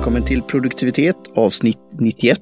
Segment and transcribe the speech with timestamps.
[0.00, 2.40] Välkommen till produktivitet avsnitt 91.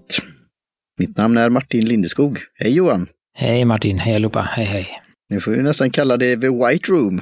[0.99, 2.39] Mitt namn är Martin Lindeskog.
[2.55, 3.09] Hej Johan!
[3.35, 4.89] Hej Martin, hej allihopa, hej hej.
[5.29, 7.21] Nu får vi nästan kalla det The White Room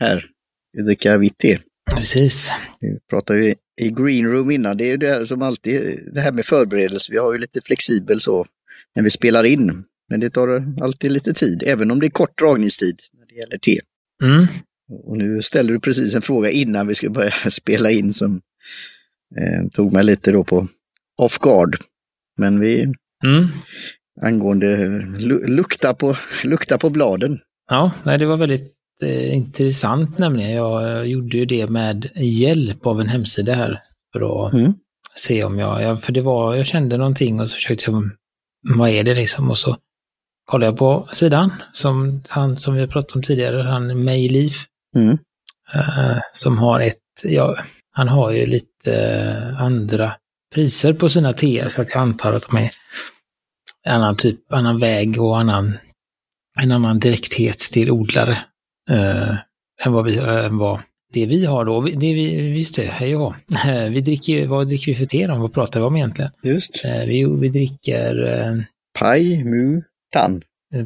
[0.00, 0.26] här.
[0.72, 1.58] Vi dricker vitt te.
[1.94, 2.50] Precis.
[2.80, 4.76] Vi pratade ju i Green Room innan.
[4.76, 7.12] Det är ju det här som alltid, det här med förberedelse.
[7.12, 8.46] Vi har ju lite flexibel så
[8.94, 9.84] när vi spelar in.
[10.10, 13.58] Men det tar alltid lite tid, även om det är kort dragningstid när det gäller
[13.58, 13.80] te.
[14.22, 14.46] Mm.
[15.04, 18.40] Och nu ställer du precis en fråga innan vi ska börja spela in som
[19.40, 20.68] eh, tog mig lite då på
[21.22, 21.76] off guard.
[22.38, 22.92] Men vi,
[23.24, 23.46] Mm.
[24.22, 24.76] angående
[25.18, 27.38] lu lukta, på, lukta på bladen.
[27.70, 28.72] Ja, nej, det var väldigt
[29.02, 30.50] eh, intressant nämligen.
[30.50, 33.80] Jag eh, gjorde ju det med hjälp av en hemsida här
[34.12, 34.74] för att Mm.
[35.14, 38.10] se om jag, jag, för det var, jag kände någonting och så försökte jag,
[38.76, 39.50] vad är det liksom?
[39.50, 39.76] Och så
[40.44, 45.18] kollade jag på sidan som han som vi pratat om tidigare, han Mayleaf, Mm.
[45.74, 47.56] eh, som har ett, ja,
[47.96, 50.12] han har ju lite eh, andra
[50.54, 52.70] priser på sina teer så att jag antar att de är
[53.86, 55.78] annan typ, annan väg och annan,
[56.60, 58.38] en annan direkthet till odlare
[58.90, 59.34] eh,
[59.84, 60.80] än vad vi, äh, vad
[61.12, 61.80] det vi har då.
[61.80, 63.34] Det vi, visst det, hej och.
[63.66, 65.34] Eh, Vi dricker, ju- vad dricker vi för te då?
[65.38, 66.30] Vad pratar vi om egentligen?
[66.42, 66.84] Just.
[66.84, 68.56] Eh, vi, vi dricker eh,
[68.98, 69.82] Pai, mu,
[70.12, 70.42] tan.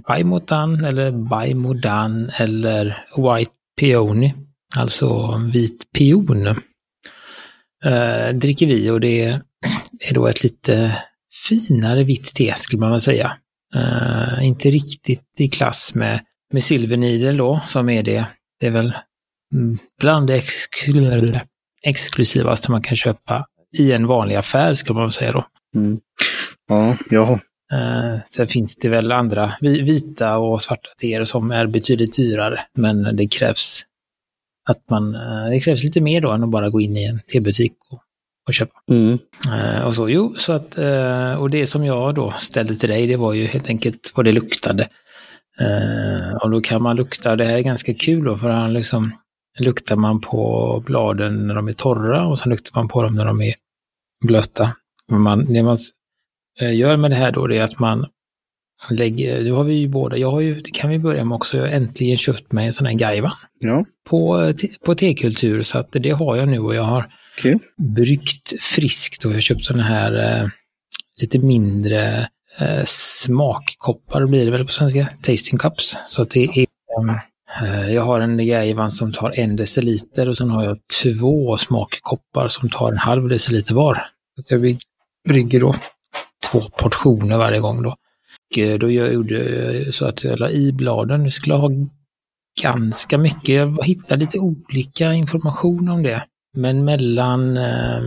[0.09, 4.33] Baimodan eller Baimodan eller White Peony,
[4.77, 6.61] alltså vit pion.
[7.85, 9.23] Eh, dricker vi och det
[10.01, 10.97] är då ett lite
[11.49, 13.37] finare vitt te skulle man väl säga.
[13.75, 16.21] Eh, inte riktigt i klass med,
[16.53, 18.25] med Silver Needle då, som är det.
[18.61, 18.93] Det är väl
[19.55, 21.41] mm, bland det exklu-
[21.83, 23.47] exklusivaste man kan köpa
[23.79, 25.47] i en vanlig affär skulle man säga då.
[25.77, 26.01] Mm.
[26.69, 27.39] Ja, ja.
[27.73, 32.61] Eh, sen finns det väl andra vi- vita och svarta teer som är betydligt dyrare,
[32.75, 33.83] men det krävs
[34.71, 37.21] att man, eh, det krävs lite mer då än att bara gå in i en
[37.33, 38.03] tebutik och,
[38.47, 38.73] och köpa.
[38.91, 39.19] Mm.
[39.53, 43.07] Eh, och så, jo, så att, eh, och det som jag då ställde till dig,
[43.07, 44.89] det var ju helt enkelt vad det luktade.
[45.61, 49.13] Eh, och då kan man lukta, det här är ganska kul då, för han liksom,
[49.59, 53.25] luktar man på bladen när de är torra och sen luktar man på dem när
[53.25, 53.55] de är
[54.27, 54.73] blöta.
[55.09, 55.77] Men man, det man
[56.73, 58.07] gör med det här då, det är att man
[58.91, 61.57] lägger, nu har vi ju båda, jag har ju, det kan vi börja med också,
[61.57, 64.53] jag har äntligen köpt mig en sån här Gaivan Ja, på,
[64.87, 67.59] på tekultur, så att det har jag nu och jag har kul.
[67.97, 70.49] bryggt friskt och jag har köpt sådana här eh,
[71.21, 75.97] lite mindre eh, smakkoppar blir det väl på svenska, tasting cups.
[76.07, 76.67] Så att det är,
[77.63, 82.49] eh, jag har en Gaivan som tar en deciliter och sen har jag två smakkoppar
[82.49, 83.95] som tar en halv deciliter var.
[84.35, 84.79] Så att jag bry-
[85.29, 85.75] brygger då
[86.51, 87.97] två portioner varje gång då.
[88.57, 91.71] Eh, då jag gjorde jag så att jag la i bladen, jag skulle ha
[92.63, 96.25] ganska mycket, jag hittade lite olika information om det.
[96.57, 98.03] Men mellan, eh,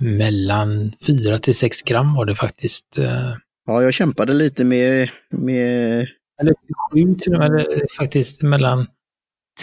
[0.00, 2.98] mellan 4 till 6 gram var det faktiskt.
[2.98, 3.34] Eh,
[3.66, 6.08] Ja, jag kämpade lite med, med
[6.40, 6.54] eller
[6.92, 8.86] 7 till och med, faktiskt mellan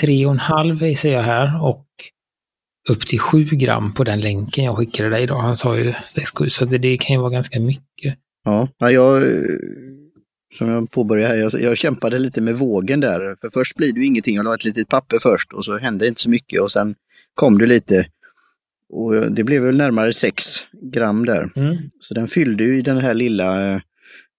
[0.01, 1.85] 3,5 ser jag här och
[2.89, 5.35] upp till 7 gram på den länken jag skickade dig då.
[5.35, 8.17] Han sa ju 6-7, så det, det kan ju vara ganska mycket.
[8.43, 9.43] Ja, ja, jag, eh,
[10.57, 13.35] som jag påbörjade här, jag, jag kämpade lite med vågen där.
[13.41, 16.07] För först blir det ju ingenting, jag la ett litet papper först och så hände
[16.07, 16.95] inte så mycket och sen
[17.33, 18.07] kom det lite.
[18.89, 21.51] Och det blev väl närmare 6 gram där.
[21.55, 21.77] Mm.
[21.99, 23.81] Så den fyllde ju i den här lilla eh,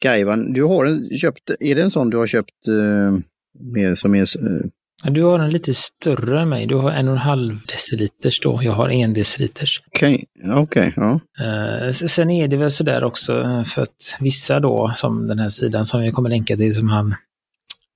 [0.03, 0.53] Gaivan.
[0.53, 3.19] Du har en, köpt, är det en sån du har köpt eh,
[3.61, 4.67] med, som är, eh,
[5.05, 6.67] Du har en lite större än mig.
[6.67, 8.61] Du har en och en halv deciliters då.
[8.63, 9.83] Jag har en deciliters.
[9.87, 10.25] okej,
[10.57, 11.21] okej, ja.
[11.41, 15.49] Eh, Sen är det väl sådär också eh, för att vissa då, som den här
[15.49, 17.15] sidan som jag kommer länka till, som han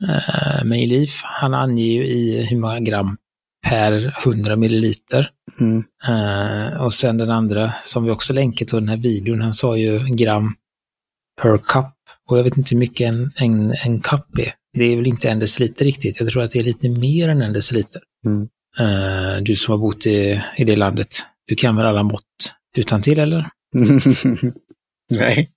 [0.02, 3.16] uh, Mayleaf, han anger ju i hur många gram
[3.68, 5.30] per 100 milliliter.
[5.60, 5.84] Mm.
[6.08, 9.76] Eh, och sen den andra som vi också länkar till den här videon, han sa
[9.76, 10.54] ju gram
[11.42, 11.92] per cup.
[12.28, 14.52] Och jag vet inte hur mycket en, en, en cup är.
[14.76, 16.20] Det är väl inte en deciliter riktigt.
[16.20, 18.02] Jag tror att det är lite mer än en deciliter.
[18.26, 18.48] Mm.
[18.78, 21.08] Eh, du som har bott i, i det landet,
[21.46, 22.22] du kan väl alla mått
[22.76, 23.48] utan till eller?
[25.10, 25.50] Nej,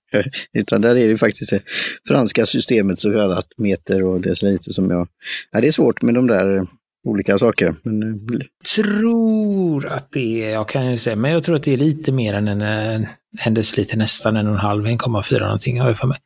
[0.52, 1.62] utan där är det faktiskt det
[2.08, 5.08] franska systemet så kallat meter och deciliter som jag...
[5.50, 6.66] Ja, det är svårt med de där
[7.04, 7.74] olika saker.
[7.82, 8.40] Men, eh,
[8.76, 12.12] tror att det är, jag kan ju säga, men jag tror att det är lite
[12.12, 13.06] mer än en, en,
[13.46, 16.18] en deciliter, nästan en och en halv, 1,4 någonting har jag för mig.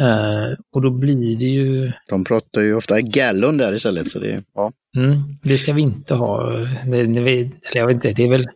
[0.00, 4.10] Eh, och då blir det ju, de pratar ju ofta gallon där istället.
[4.10, 4.72] Så det, ja.
[4.96, 6.50] mm, det ska vi inte ha.
[6.86, 8.48] Det, det, jag vet inte, det är väl,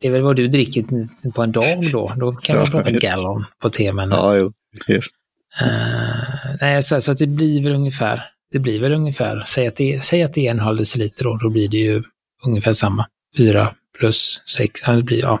[0.00, 0.84] det är väl vad du dricker
[1.30, 2.14] på en dag då.
[2.16, 3.02] Då kan Ja, vi prata just.
[3.02, 4.52] gallon på te, men ja, jo,
[4.88, 5.14] just.
[5.60, 8.22] Eh, nej, så, så att det blir väl ungefär,
[8.52, 11.36] det blir väl ungefär, säg att det, säg att det är en halv deciliter då,
[11.36, 12.02] då blir det ju
[12.46, 13.06] ungefär samma.
[13.36, 15.40] 4 plus 6, det blir ja,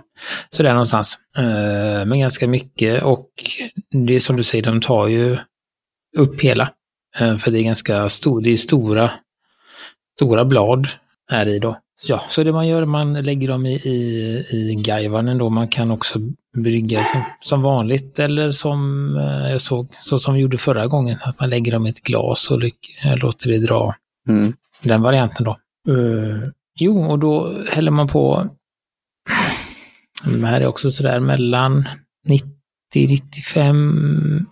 [0.50, 1.18] sådär någonstans.
[1.36, 3.30] Eh, men ganska mycket och
[4.06, 5.38] det är som du säger, de tar ju
[6.16, 6.72] upp hela.
[7.18, 9.10] Eh, för det är ganska stor, det är stora,
[10.16, 10.88] stora blad
[11.30, 11.80] är i då.
[12.08, 15.50] Ja, så det man gör, man lägger dem i, i, i gaivanen då.
[15.50, 16.18] Man kan också
[16.56, 21.18] brygga som, som vanligt eller som eh, jag såg, så som vi gjorde förra gången,
[21.22, 22.60] att man lägger dem i ett glas och
[23.16, 23.94] låter det dra.
[24.28, 24.52] Mm.
[24.82, 25.58] Den varianten då.
[26.76, 28.48] Jo, och då häller man på,
[30.24, 31.88] det här är också sådär mellan
[32.26, 32.50] 90,
[32.94, 34.46] 95,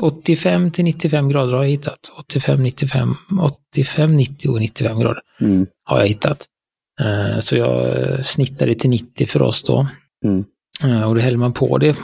[0.00, 2.12] 85 till 95 grader har jag hittat.
[2.18, 5.66] 85, 95, 85, 90 och 95 grader mm.
[5.84, 6.46] har jag hittat.
[7.00, 9.88] Uh, så jag snittade till 90 för oss då.
[10.24, 10.44] Mm.
[10.84, 11.96] Uh, och då häller man på det,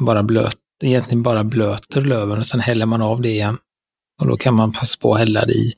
[0.00, 3.58] bara blöt, egentligen bara blöter löven och sen häller man av det igen.
[4.20, 5.72] Och då kan man passa på att hälla det i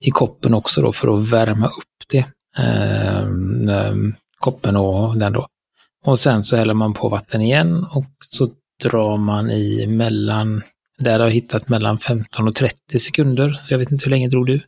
[0.00, 2.24] i koppen också då för att värma upp det.
[2.58, 3.94] Eh,
[4.38, 5.48] koppen och den då.
[6.04, 8.50] Och sen så häller man på vatten igen och så
[8.82, 10.62] drar man i mellan,
[10.98, 13.60] där har jag hittat mellan 15 och 30 sekunder.
[13.62, 14.60] Så jag vet inte hur länge drog du?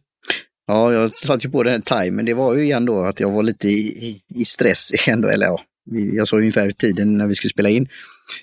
[0.67, 2.27] Ja, jag satt ju på den här timern.
[2.27, 5.47] Det var ju igen då att jag var lite i, i, i stress ändå, eller
[5.47, 5.59] ja,
[5.91, 7.89] jag sa ungefär tiden när vi skulle spela in.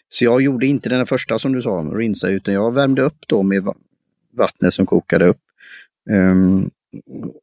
[0.10, 3.44] Så jag gjorde inte den första som du sa, rinsa, utan jag värmde upp då
[3.44, 3.68] med
[4.38, 5.38] vattnet som kokade upp.
[6.10, 6.70] Um,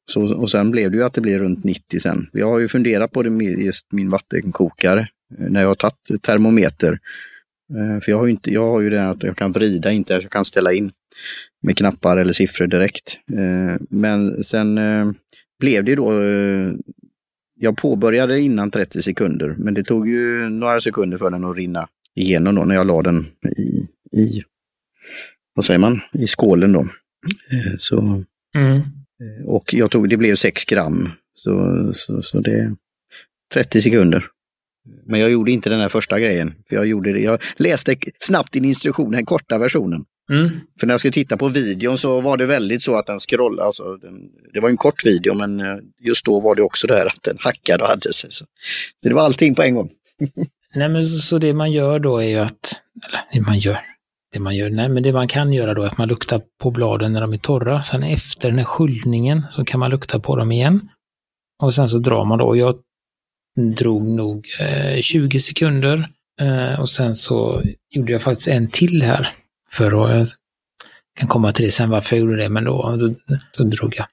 [0.07, 2.27] så, och sen blev det ju att det blev runt 90 sen.
[2.33, 5.09] Jag har ju funderat på det med just min vattenkokare
[5.39, 6.99] eh, när jag har tagit termometer.
[7.77, 10.17] Ehm, för jag har ju, inte, jag har ju det att jag kan vrida, inte
[10.17, 10.93] att jag kan ställa in
[11.63, 13.19] med knappar eller siffror direkt.
[13.37, 14.79] Ehm, men sen
[15.61, 16.73] blev det då, eh,
[17.55, 21.89] jag påbörjade innan 30 sekunder, men det tog ju några sekunder för den att rinna
[22.15, 23.27] igenom då när jag la den
[23.57, 24.43] i, i
[25.55, 26.89] vad säger man, i skålen då.
[27.79, 28.77] Så mm.
[28.77, 31.11] Eh, och jag tog, det blev 6 gram.
[31.35, 32.77] Så, så, så det
[33.53, 34.27] 30 sekunder.
[35.07, 36.55] Men jag gjorde inte den här första grejen.
[36.69, 37.21] För jag, gjorde det.
[37.21, 40.05] jag läste snabbt din instruktion, den korta versionen.
[40.31, 40.51] Mm.
[40.81, 43.67] För när jag skulle titta på videon så var det väldigt så att den scrollade.
[43.67, 44.15] Alltså den,
[44.53, 47.23] det var en kort video men eh, just då var det också det här att
[47.23, 48.31] den hackade och hade sig.
[48.31, 48.45] Så,
[49.03, 49.91] så det var allting på en gång.
[50.75, 53.81] Nej men så, så, det man gör då är ju att, eller det man gör,
[54.35, 56.71] det man gör, nej men det man kan göra då är att man luktar på
[56.71, 57.83] bladen när de är torra.
[57.83, 60.89] Sen efter den här sköljningen så kan man lukta på dem igen.
[61.63, 62.57] Och sen så drar man då.
[62.57, 62.79] Jag
[63.77, 66.09] drog nog eh, 20 sekunder
[66.41, 69.29] eh, och sen så gjorde jag faktiskt en till här.
[69.71, 70.29] För att, jag
[71.19, 73.15] kan komma till det sen varför jag gjorde det, men då, då,
[73.57, 74.07] då drog jag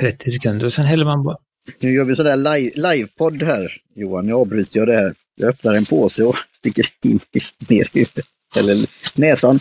[0.00, 1.36] 30 sekunder och sen häller man bara.
[1.80, 5.14] Nu gör vi sådär live, livepodd här Johan, nu avbryter jag det här.
[5.34, 7.20] Jag öppnar en påse och sticker in
[7.68, 8.76] ner i huvudet eller
[9.14, 9.60] näsan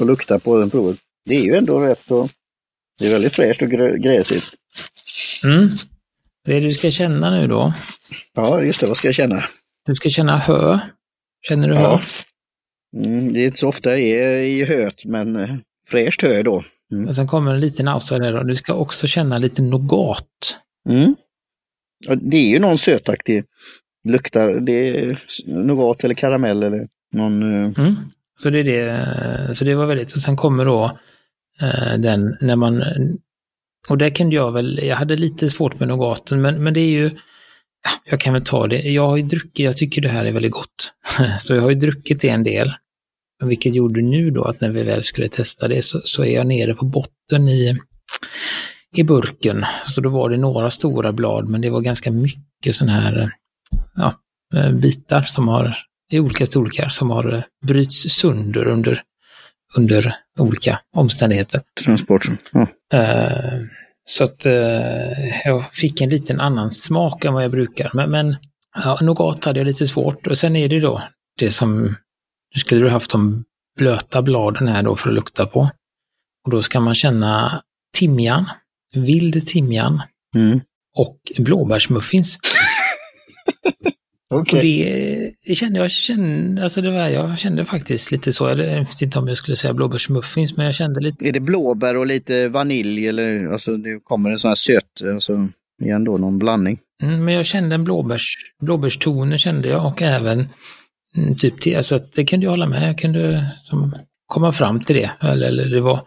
[0.00, 0.98] och lukta på den provet.
[1.24, 2.28] Det är ju ändå rätt så,
[2.98, 3.68] det är väldigt fräscht och
[4.02, 4.54] gräsigt.
[5.44, 5.68] Mm.
[6.44, 7.72] Det du ska känna nu då?
[8.34, 8.86] Ja, just det.
[8.86, 9.44] Vad ska jag känna?
[9.86, 10.78] Du ska känna hö.
[11.48, 11.96] Känner du ja.
[11.96, 12.02] hö?
[13.06, 15.56] Mm, det är inte så ofta jag är i höet, men eh,
[15.88, 16.64] fräscht hö då.
[16.92, 17.08] Mm.
[17.08, 18.42] Och sen kommer en liten outsider då.
[18.42, 20.58] Du ska också känna lite nougat.
[20.88, 21.14] Mm.
[22.20, 23.44] Det är ju någon sötaktig
[24.08, 24.52] luktar.
[24.52, 27.42] Det är nougat eller karamell eller någon...
[27.42, 27.96] Eh, mm.
[28.36, 29.56] Så det är det.
[29.56, 30.98] Så det var väldigt, så sen kommer då
[31.60, 32.82] eh, den när man,
[33.88, 36.90] och där kunde jag väl, jag hade lite svårt med nougaten, men, men det är
[36.90, 37.10] ju,
[37.84, 38.82] ja, jag kan väl ta det.
[38.82, 40.94] Jag har ju druckit, jag tycker det här är väldigt gott.
[41.40, 42.72] så jag har ju druckit det en del.
[43.44, 46.46] Vilket gjorde nu då att när vi väl skulle testa det så, så är jag
[46.46, 47.78] nere på botten i,
[48.96, 49.64] i burken.
[49.86, 53.32] Så då var det några stora blad, men det var ganska mycket sån här
[53.94, 54.14] ja,
[54.54, 55.76] eh, bitar som har
[56.10, 59.02] i olika storlekar som har eh, bryts sönder under,
[59.76, 61.62] under olika omständigheter.
[61.84, 62.26] Transport.
[62.52, 62.60] Ja.
[62.94, 63.62] Uh,
[64.04, 64.52] så att uh,
[65.44, 67.90] jag fick en liten annan smak än vad jag brukar.
[67.94, 68.36] Men, men
[68.74, 71.02] ja, nougat hade jag lite svårt och sen är det då
[71.38, 71.96] det som,
[72.54, 73.44] nu skulle du haft de
[73.76, 75.70] blöta bladen här då för att lukta på.
[76.44, 77.62] Och då ska man känna
[77.94, 78.50] timjan,
[78.94, 80.02] vild timjan
[80.34, 80.60] mm.
[80.96, 82.38] och blåbärsmuffins.
[84.34, 84.58] Okay.
[84.58, 88.56] Och det, det, kände jag, kände, alltså det var, jag kände faktiskt lite så, jag
[88.56, 91.28] vet inte om jag skulle säga blåbärsmuffins, men jag kände lite...
[91.28, 95.48] Är det blåbär och lite vanilj eller alltså det kommer en sån här söt, alltså
[95.82, 96.78] igen då någon blandning?
[97.02, 100.48] Mm, men jag kände en blåbärs, blåbärstoner kände jag och även
[101.16, 103.94] mm, typ till, alltså det kunde jag hålla med, jag kunde som,
[104.26, 106.00] komma fram till det, eller, eller det var,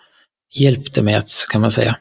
[0.59, 1.97] hjälpte mig att, kan man säga,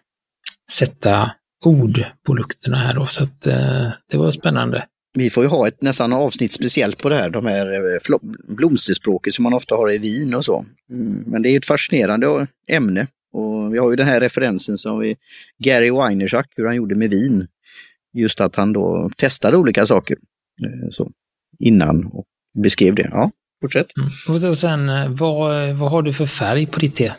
[0.72, 1.30] sätta
[1.64, 5.68] ord på lukterna här då, så att eh, det var spännande vi får ju ha
[5.68, 8.18] ett nästan avsnitt speciellt på det här, de här eh,
[8.48, 10.64] blomsterspråket som man ofta har i vin och så.
[10.90, 13.06] Mm, men det är ett fascinerande ämne.
[13.32, 15.16] Och vi har ju den här referensen som vi,
[15.58, 17.48] Gary Weinersack, hur han gjorde med vin
[18.14, 20.16] just att han då testade olika saker
[20.64, 21.10] eh, så,
[21.58, 22.24] innan och
[22.62, 23.08] beskrev det.
[23.12, 23.30] Ja,
[23.60, 23.86] fortsätt.
[24.28, 24.50] Mm.
[24.50, 27.12] Och sen, eh, vad, vad har du för färg på ditt te?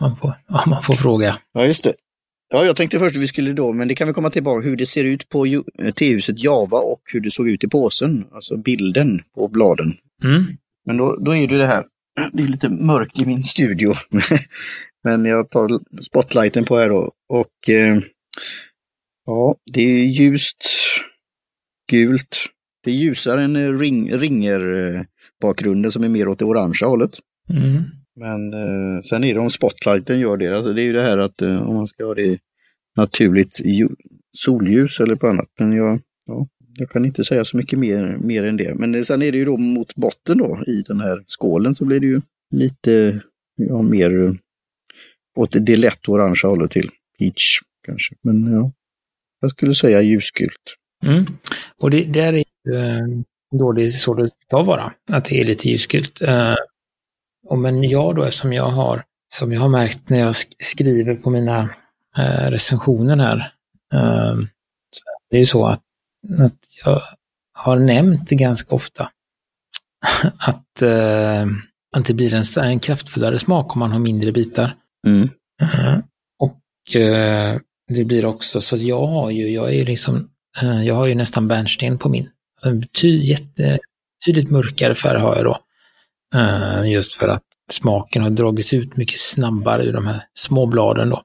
[0.00, 1.38] Man får, om man får fråga.
[1.52, 1.94] Ja, just det.
[2.48, 4.76] Ja, jag tänkte först att vi skulle då, men det kan vi komma tillbaka hur
[4.76, 9.22] det ser ut på tehuset Java och hur det såg ut i påsen, alltså bilden
[9.34, 9.96] på bladen.
[10.24, 10.44] Mm.
[10.86, 11.84] Men då, då är det det här,
[12.32, 13.94] det är lite mörkt i min studio.
[15.04, 15.70] men jag tar
[16.02, 18.00] spotlighten på här då och eh,
[19.26, 20.56] ja, det är ljust
[21.90, 22.46] gult.
[22.84, 24.60] Det är ljusare än ring, ringer
[25.90, 27.18] som är mer åt det orangea hållet.
[27.50, 27.82] Mm.
[28.16, 30.56] Men eh, sen är det om spotlighten gör det.
[30.56, 32.38] Alltså det är ju det här att eh, om man ska ha det
[32.96, 33.60] naturligt
[34.38, 35.48] solljus eller på annat.
[35.58, 36.46] Men jag, ja,
[36.78, 38.74] jag kan inte säga så mycket mer, mer än det.
[38.74, 41.84] Men eh, sen är det ju då mot botten då i den här skålen så
[41.84, 42.20] blir det ju
[42.50, 43.20] lite
[43.56, 44.34] ja, mer eh,
[45.36, 46.90] åt det lätt orangea hållet till.
[47.18, 48.14] Peach kanske.
[48.22, 48.72] Men ja,
[49.40, 50.76] jag skulle säga ljusgult.
[51.04, 51.24] Mm.
[51.78, 53.24] Och det där är ju
[53.58, 56.22] då det är så det ska vara, att det är lite ljusgult.
[56.22, 56.54] Eh,
[57.46, 61.30] och men jag då, eftersom jag har, som jag har märkt när jag skriver på
[61.30, 61.62] mina
[62.18, 63.52] uh, recensioner här,
[64.90, 65.82] så det är ju så att,
[66.38, 67.02] att jag
[67.52, 69.10] har nämnt ganska ofta
[70.38, 70.82] att,
[71.96, 74.74] att det blir en, en kraftfullare smak om man har mindre bitar.
[75.06, 75.28] Mm.
[76.38, 76.60] och
[77.88, 80.30] det blir också, så jag har ju, jag är ju liksom,
[80.84, 82.30] jag har ju nästan bärnsten på min.
[82.62, 83.78] En ty, jätte,
[84.26, 85.58] tydligt mörkare färg har jag då.
[86.36, 91.08] Uh, just för att smaken har dragits ut mycket snabbare ur de här små bladen
[91.08, 91.22] då.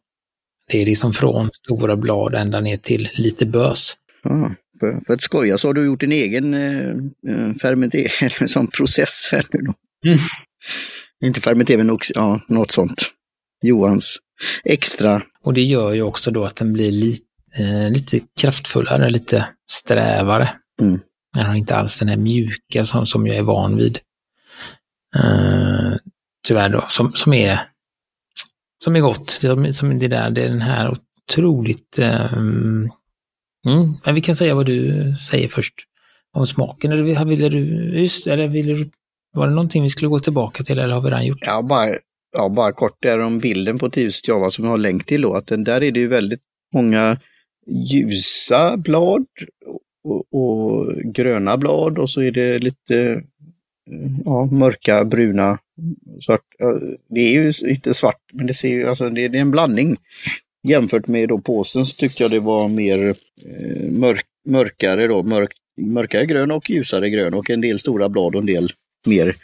[0.67, 3.95] Det är liksom från stora blad ända ner till lite bös.
[4.23, 6.89] Ja, för, för att skoja så har du gjort din egen eh,
[7.27, 9.73] eh fermentering, som process här nu då.
[10.05, 10.19] Mm.
[11.23, 13.01] Inte fermentering, men också, ja, något sånt.
[13.61, 14.17] Johans
[14.63, 15.23] extra.
[15.43, 17.17] Och det gör ju också då att den blir li,
[17.59, 20.49] eh, lite kraftfullare, lite strävare.
[20.81, 20.99] Mm.
[21.33, 23.99] Den har inte alls den här mjuka som, som jag är van vid.
[25.15, 25.95] Eh,
[26.47, 27.71] tyvärr då, som, som är
[28.83, 29.39] som är gott.
[29.41, 30.91] Det, som det där, det är den här
[31.29, 31.99] otroligt...
[31.99, 32.91] Um,
[33.67, 35.73] mm, men vi kan säga vad du säger först
[36.33, 36.91] om smaken.
[36.91, 37.59] Eller ville du,
[37.99, 38.89] just, eller ville du,
[39.33, 41.37] var det någonting vi skulle gå tillbaka till eller har vi redan gjort?
[41.41, 41.87] Ja, bara,
[42.37, 45.33] ja, bara kort där om bilden på Tius Java som jag har länk till då,
[45.33, 46.41] att den där är det ju väldigt
[46.73, 47.19] många
[47.67, 49.25] ljusa blad
[50.03, 53.23] och, och, gröna blad och så är det lite
[54.25, 55.59] ja, mörka, bruna,
[56.21, 56.45] svart.
[57.09, 59.97] Det är ju inte svart, men det ser ju, alltså det, det är en blandning.
[60.67, 65.51] Jämfört med då påsen så tyckte jag det var mer eh, mörk, mörkare då, mörk,
[65.81, 68.71] mörkare grön och ljusare grön och en del stora blad och en del
[69.07, 69.35] mer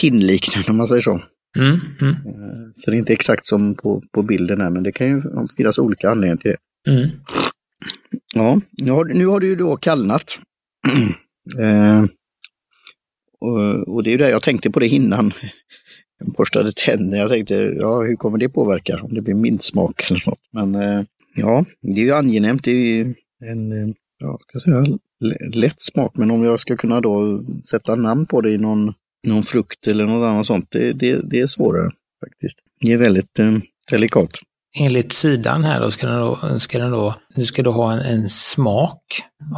[0.00, 1.20] pinnliknande om man säger så.
[1.58, 2.14] Mm, mm.
[2.14, 5.22] Eh, så det är inte exakt som på, på bilden här, men det kan ju
[5.56, 6.90] finnas olika anledningar till det.
[6.90, 7.08] Mm.
[8.34, 10.38] Ja, nu har, nu har det ju då kallnat.
[11.58, 12.04] eh,
[13.40, 15.32] och, och, det är ju det jag tänkte på det innan.
[16.18, 17.16] Jag borstade tänderna.
[17.16, 19.00] Jag tänkte, ja hur kommer det påverka?
[19.02, 20.40] Om det blir mintsmak eller något.
[20.50, 22.64] Men eh, ja, det är ju angenämt.
[22.64, 23.14] Det är ju
[23.44, 24.98] en, eh, ja, ska säga,
[25.54, 26.12] lätt smak.
[26.14, 28.94] Men om jag ska kunna då sätta namn på det i någon,
[29.26, 31.90] någon frukt eller något annat sånt, det, det, det är svårare
[32.24, 32.58] faktiskt.
[32.80, 33.58] Det är väldigt eh,
[33.90, 34.30] delikat
[34.76, 37.98] enligt sidan här då ska den då, ska den då, nu ska du ha en,
[37.98, 39.02] en smak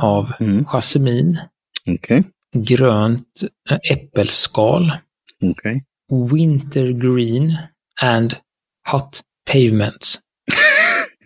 [0.02, 0.64] av mm.
[0.64, 1.38] jasmin,
[1.86, 2.22] okay.
[2.56, 4.92] Grönt äh, äppelskal,
[5.42, 5.80] okay.
[6.32, 7.56] winter green
[8.02, 8.36] and
[8.92, 9.20] hot
[9.52, 10.20] pavements.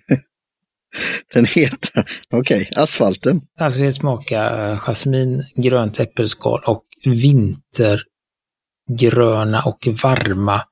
[1.34, 2.82] den heter, okej, okay.
[2.82, 3.40] asfalten.
[3.58, 10.62] Alltså det smakar äh, jasmin, grönt äppelskal och vintergröna och varma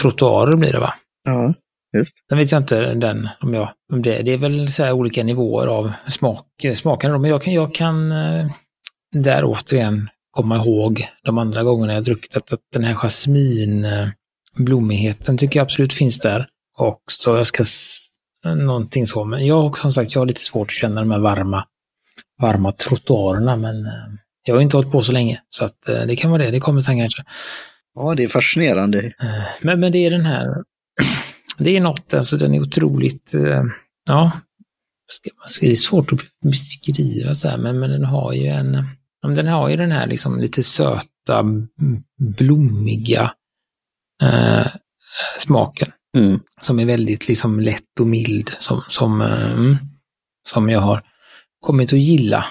[0.00, 0.94] trottoarer blir det va?
[1.24, 1.54] Ja.
[1.96, 2.14] Just.
[2.28, 5.66] Sen vet jag inte den, om, jag, om det, det är väl så olika nivåer
[5.66, 7.20] av smak, smaken.
[7.20, 8.46] Men jag kan, jag kan eh,
[9.22, 15.58] där återigen komma ihåg de andra gångerna jag druckit att, att den här jasminblommigheten tycker
[15.58, 16.48] jag absolut finns där.
[16.78, 17.64] Och så jag ska
[18.54, 19.24] någonting så.
[19.24, 21.64] Men jag som sagt, jag har lite svårt att känna de här varma,
[22.40, 23.56] varma trottoarerna.
[23.56, 23.92] Men eh,
[24.42, 25.40] jag har inte hållit på så länge.
[25.50, 27.24] Så att eh, det kan vara det, det kommer sen kanske.
[27.94, 29.12] Ja, det är fascinerande.
[29.60, 30.46] Men, men det är den här
[31.58, 33.64] det är något, alltså den är otroligt, eh,
[34.06, 34.30] ja,
[35.60, 38.86] det är svårt att beskriva så här, men, men den har ju en,
[39.34, 41.44] den har ju den här liksom lite söta,
[42.38, 43.32] blommiga
[44.22, 44.66] eh,
[45.38, 45.92] smaken.
[46.16, 46.40] Mm.
[46.60, 49.76] Som är väldigt liksom lätt och mild, som, som, eh,
[50.48, 51.02] som jag har
[51.60, 52.44] kommit att gilla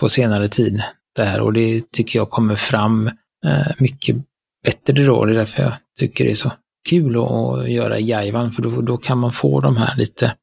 [0.00, 0.82] på senare tid.
[1.16, 3.06] Det här, och det tycker jag kommer fram
[3.46, 4.16] eh, mycket
[4.64, 5.24] bättre då.
[5.24, 6.52] Det är därför jag tycker det är så
[6.88, 10.34] kul att göra i Gaivan för då, då kan man få de här lite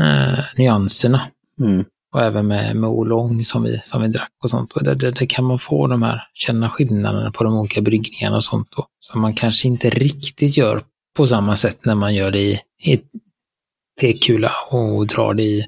[0.00, 1.28] eh, nyanserna.
[1.60, 1.84] Mm.
[2.14, 4.72] Och även med, med oolong som vi, som vi drack och sånt.
[4.72, 8.36] Och där, där, där kan man få de här, känna skillnaderna på de olika bryggningarna
[8.36, 8.86] och sånt då.
[9.00, 10.82] Som man kanske inte riktigt gör
[11.16, 13.00] på samma sätt när man gör det i, i
[14.00, 15.66] tekula och drar det i.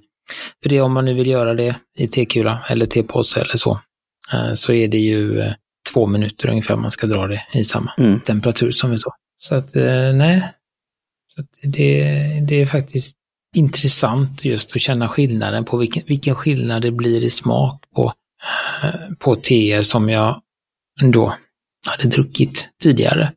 [0.63, 3.81] För det om man nu vill göra det i tekula eller tepåse eller så,
[4.33, 5.53] eh, så är det ju eh,
[5.93, 8.21] två minuter ungefär man ska dra det i samma Mm.
[8.21, 9.11] temperatur som vi sa.
[9.37, 10.43] Så att eh, nej,
[11.35, 12.03] så att det,
[12.49, 13.17] det är faktiskt
[13.57, 18.13] intressant just att känna skillnaden på vilken, vilken skillnad det blir i smak på,
[18.83, 20.43] eh, på teer som jag
[21.13, 21.37] då
[21.87, 23.33] hade druckit tidigare.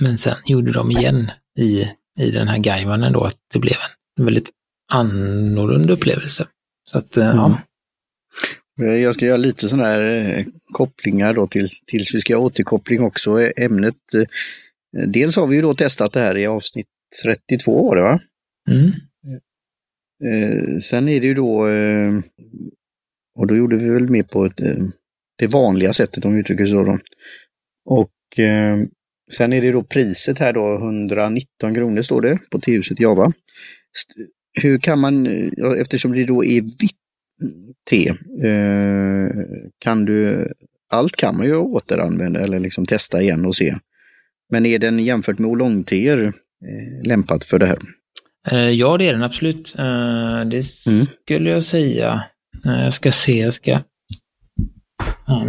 [0.00, 1.84] Men sen gjorde de igen i,
[2.20, 3.76] i den här gaivanen då att det blev
[4.18, 4.50] en väldigt
[4.92, 6.46] annorlunda upplevelse.
[6.90, 7.58] Så att, eh, ja.
[8.80, 13.00] Eh, Jag ska göra lite sådana här kopplingar då tills, tills vi ska göra återkoppling
[13.02, 13.40] också.
[13.56, 13.96] Ämnet,
[15.06, 16.86] dels har vi ju då testat det här i avsnitt
[17.24, 18.20] 32 var det va?
[18.70, 18.92] Mm.
[20.24, 22.20] Eh, sen är det ju då, eh,
[23.34, 24.84] och då gjorde vi väl mer på ett, eh,
[25.38, 26.98] det vanliga sättet om vi uttrycker så då.
[27.84, 28.78] Och eh,
[29.32, 33.32] sen är det då priset här då, 119 kronor står det på tehuset Java.
[34.62, 36.98] Hur kan man, eh, eftersom det då är vitt
[37.90, 38.08] te,
[38.48, 39.28] eh,
[39.78, 40.48] kan du,
[40.90, 43.76] allt kan man ju återanvända eller liksom testa igen och se.
[44.50, 46.26] Men är den jämfört med oolongteer
[46.64, 47.78] eh, lämpat för det här?
[48.50, 49.74] Eh, Ja, det är den absolut.
[49.78, 49.84] Eh,
[50.46, 51.06] Det Mm.
[51.24, 52.24] skulle jag säga.
[52.66, 53.80] Eh, Jag ska se, jag ska...
[55.26, 55.46] Ja.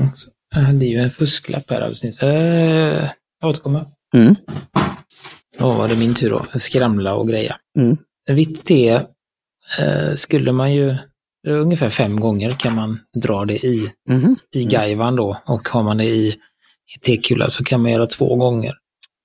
[0.56, 2.18] Jag hade ju en fusklapp här alldeles nyss.
[2.22, 3.86] Jag återkommer.
[4.16, 4.36] Mm.
[5.58, 7.56] Då var det min tur att skramla och greja.
[7.80, 7.98] Mm.
[8.28, 8.90] Vitt te
[9.80, 10.98] eh, skulle man ju...
[11.48, 14.36] Ungefär fem gånger kan man dra det i, Mhm.
[14.56, 15.42] i gaivan då.
[15.46, 16.28] Och har man det i,
[16.96, 18.74] i tekula så kan man göra två gånger.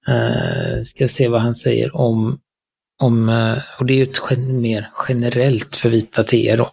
[0.08, 2.38] Eh, ska se vad han säger om
[3.02, 6.70] om, eh, och det är ju ett mer generellt för vita teer då.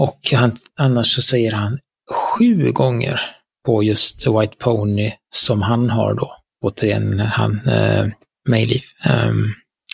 [0.00, 1.78] Och han, annars så säger han
[2.12, 3.20] sju gånger
[3.66, 6.36] på just White Pony som han har då.
[6.64, 8.06] Återigen han, eh,
[8.48, 9.32] Mayleaf, eh,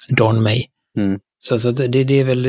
[0.09, 0.65] Don May.
[0.99, 1.21] Mm.
[1.39, 2.43] Så, så det, det är väl,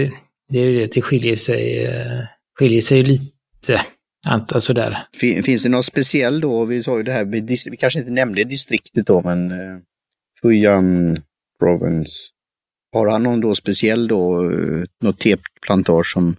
[0.50, 2.22] det är det, det skiljer sig, eh,
[2.60, 3.82] skiljer sig lite,
[4.28, 5.08] anta sådär.
[5.20, 6.66] Fin- Finns det något speciell då?
[6.66, 9.78] Vi sa ju det här, dis- vi kanske inte nämnde distriktet då, men eh,
[10.42, 11.18] Fujian
[11.60, 12.30] Province.
[12.94, 16.36] Har han någon då speciell då, eh, något teplantage som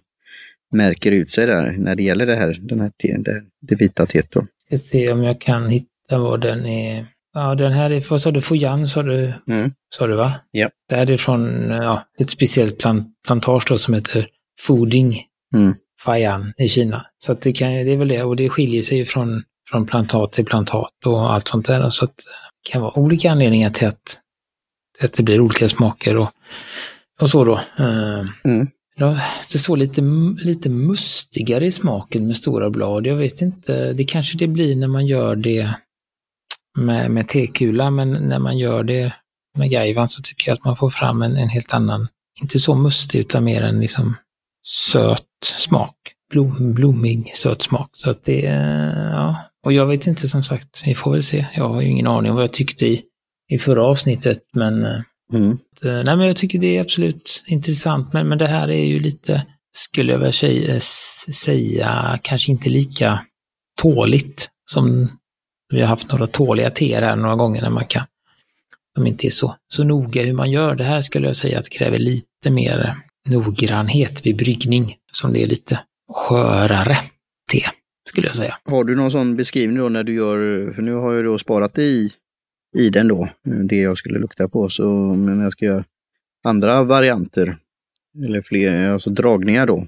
[0.71, 4.31] märker ut sig där när det gäller det här, den här det, det vita teet
[4.31, 4.45] då?
[4.65, 7.05] Ska se om jag kan hitta vad den är.
[7.33, 9.33] Ja, den här är, vad sa du, Fujian sa du?
[9.47, 9.71] Mm.
[9.89, 10.33] sa du va?
[10.51, 10.69] Ja.
[10.89, 14.27] Det här är från ja, ett speciellt plant, plantage då som heter
[14.61, 15.75] Foding Mm.
[16.05, 17.05] Fayan i Kina.
[17.17, 20.31] Så det, kan, det är väl det, och det skiljer sig ju från, från plantat
[20.31, 21.89] till plantat och allt sånt där.
[21.89, 24.19] Så att det kan vara olika anledningar till att,
[25.05, 26.29] att det blir olika smaker och,
[27.21, 27.57] och så då.
[27.79, 28.67] Eh, Mm.
[29.51, 30.01] Det står lite,
[30.45, 33.07] lite mustigare i smaken med stora blad.
[33.07, 35.73] Jag vet inte, det kanske det blir när man gör det
[36.77, 39.13] med, med tekula, men när man gör det
[39.57, 42.07] med gaivan så tycker jag att man får fram en, en helt annan,
[42.41, 44.15] inte så mustig utan mer en liksom
[44.65, 45.95] söt smak.
[46.31, 47.89] Blom, blommig söt smak.
[47.93, 49.35] Så att det, är- ja.
[49.65, 51.45] Och jag vet inte som sagt, vi får väl se.
[51.55, 53.01] Jag har ju ingen aning om vad jag tyckte i,
[53.51, 55.01] i förra avsnittet, men eh,
[55.33, 55.51] Mm.
[55.83, 58.99] Eh, Nej, men jag tycker det är absolut intressant, men, men det här är ju
[58.99, 60.79] lite, skulle jag väl säga,
[61.33, 63.25] säga, kanske inte lika
[63.81, 65.11] tåligt som
[65.73, 68.05] vi har haft några tåliga teer här några gånger när man kan.
[68.95, 70.75] De inte är så, så noga hur man gör.
[70.75, 72.95] Det här skulle jag säga att kräver lite mer
[73.29, 75.79] noggrannhet vid bryggning, som det är lite
[76.13, 76.97] skörare
[77.51, 77.61] te,
[78.09, 78.57] skulle jag säga.
[78.65, 81.73] Har du någon sån beskrivning då när du gör, för nu har jag då sparat
[81.73, 82.09] det i,
[82.75, 83.29] i den då,
[83.69, 85.83] det jag skulle lukta på, så men jag ska göra
[86.43, 87.57] andra varianter,
[88.25, 89.87] eller fler, alltså dragningar då.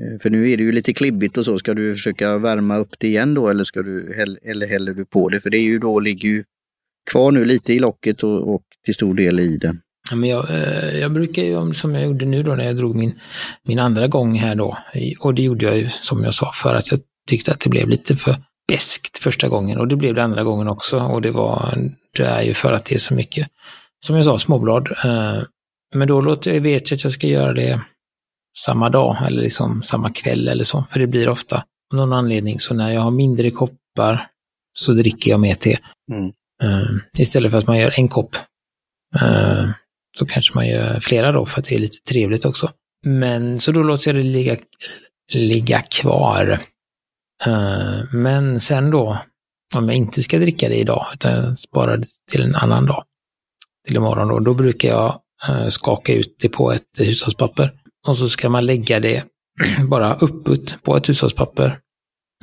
[0.00, 2.98] Eh, För nu är det ju lite klibbigt och så, ska du försöka värma upp
[2.98, 5.40] det igen då eller ska du, eller häller du på det?
[5.40, 6.44] För det är ju då, ligger ju
[7.10, 9.76] kvar nu lite i locket och, och till stor del i det.
[10.10, 12.96] Ja, men jag, eh, jag brukar ju, som jag gjorde nu då när jag drog
[12.96, 13.20] min,
[13.62, 14.78] min andra gång här då,
[15.20, 17.88] och det gjorde jag ju som jag sa för att jag tyckte att det blev
[17.88, 18.36] lite för
[18.68, 21.78] beskt första gången och det blev det andra gången också och det var,
[22.16, 23.48] det är ju för att det är så mycket,
[24.06, 24.88] som jag sa, småblad.
[25.04, 25.42] Eh,
[25.94, 27.80] Men då låter jag, vet jag att jag ska göra det
[28.58, 31.56] samma dag eller liksom samma kväll eller så, för det blir ofta
[31.92, 34.26] av någon anledning så när jag har mindre koppar
[34.78, 35.78] så dricker jag mer te.
[36.12, 36.32] Mm.
[36.62, 38.36] Eh, Istället för att man gör en kopp
[39.20, 39.70] Eh,
[40.18, 42.70] så kanske man gör flera då för att det är lite trevligt också.
[43.06, 44.56] Men så då låter jag det ligga,
[45.32, 46.58] ligga kvar.
[47.46, 49.18] Eh, Men sen då,
[49.74, 53.04] om jag inte ska dricka det idag, utan sparar det till en annan dag,
[53.86, 57.72] till imorgon då, då brukar jag eh, skaka ut det på ett hushållspapper.
[58.06, 59.24] Och så ska man lägga det
[59.88, 61.78] bara upput på ett hushållspapper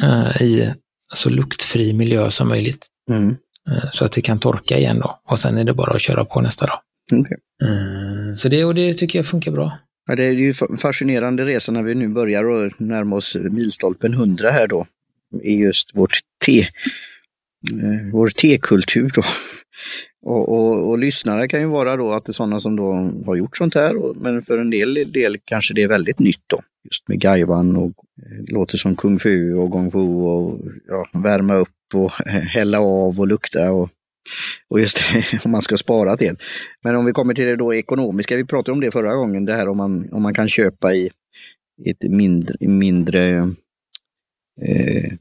[0.02, 0.74] eh, i
[1.14, 2.88] så luktfri miljö som möjligt.
[3.10, 3.36] Mm.
[3.92, 5.20] Så att det kan torka igen då.
[5.28, 6.80] Och sen är det bara att köra på nästa dag.
[7.12, 7.38] Okay.
[8.38, 9.78] Så det, och det tycker jag funkar bra.
[10.08, 14.68] Ja, det är ju fascinerande resa när vi nu börjar närma oss milstolpen 100 här
[14.68, 14.88] då.
[15.44, 19.22] I just vårt te, eh, vår tekultur då.
[20.24, 23.36] Och, och, och, lyssnare kan ju vara då att det är sådana som då har
[23.36, 26.62] gjort sånt här, och, men för en del, del kanske det är väldigt nytt då.
[26.84, 31.56] Just med gaiwan och eh, låter som kung fu och gong fu och ja, värma
[31.56, 33.90] upp och hälla av och lukta och,
[34.70, 36.36] och just det, om man ska spara till.
[36.84, 39.54] Men om vi kommer till det då ekonomiska, vi pratade om det förra gången, det
[39.54, 41.12] här om man, om man kan köpa i,
[41.86, 43.38] ett mindre, mindre
[44.62, 45.14] eh,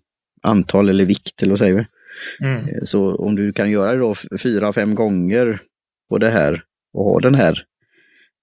[0.42, 1.86] antal eller vikt, eller vad säger vi?
[2.46, 2.68] Mm.
[2.68, 5.62] Eh, så om du kan göra det då fyra, fem gånger
[6.08, 7.64] på det här och ha den här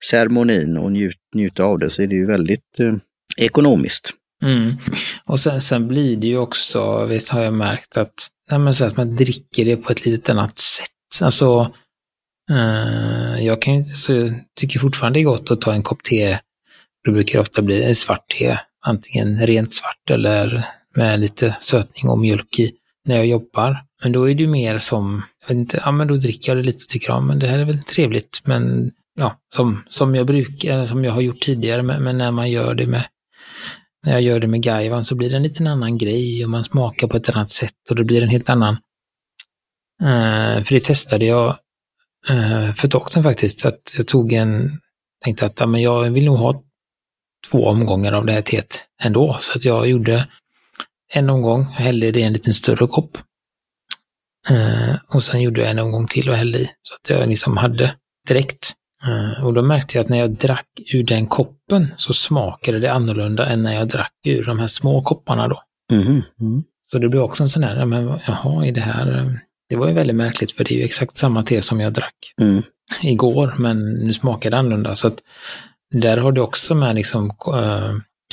[0.06, 2.96] ceremonin och njut, njuta av det så är det ju väldigt eh,
[3.38, 4.14] ekonomiskt.
[4.44, 4.78] Mm.
[5.26, 8.86] Och sen, sen blir det ju också, visst har jag märkt att, nej men så
[8.86, 10.90] att man dricker det på ett lite annat sätt.
[11.22, 11.72] Alltså,
[12.52, 16.40] eh, jag kan så jag tycker fortfarande det är gott att ta en kopp te.
[17.04, 22.60] Det brukar ofta bli svart te, antingen rent svart eller med lite sötning och mjölk
[22.60, 22.72] i
[23.06, 23.84] när jag jobbar.
[24.04, 26.58] Men då är det ju mer som, jag vet inte, ja men då dricker jag
[26.58, 30.16] det lite och tycker, ja men det här är väl trevligt, men ja, som, som
[30.16, 33.06] jag brukar, som jag har gjort tidigare, men, men när man gör det med
[34.08, 36.64] när jag gör det med gaivan så blir det en liten annan grej och man
[36.64, 38.74] smakar på ett annat sätt och det blir en helt annan.
[40.02, 41.58] Uh, för det testade jag
[42.30, 44.80] uh, för ett tag sedan faktiskt, så att jag tog en,
[45.24, 46.64] tänkte att ja, men jag vill nog ha
[47.52, 50.28] två omgångar av det här teet ändå, så att jag gjorde
[51.14, 53.18] en omgång, hällde det i en liten större kopp.
[54.52, 57.58] Uh, och sen gjorde jag en omgång till och hällde i, så att jag liksom
[57.58, 57.96] hade
[58.28, 58.74] direkt.
[59.08, 62.94] Uh, och då märkte jag att när jag drack ur den koppen så smakade det
[62.94, 65.62] annorlunda än när jag drack ur de här små kopparna då.
[65.92, 66.08] Mm.
[66.42, 66.64] Mm.
[66.92, 69.20] Så det blev också en sån här, men jaha, är det här...
[69.20, 69.32] Uh,
[69.70, 72.34] det var ju väldigt märkligt för det är ju exakt samma te som jag drack
[72.42, 72.64] mm.
[73.02, 74.96] igår, men nu smakar det annorlunda.
[74.96, 75.20] Så att
[75.92, 77.34] där har du också med liksom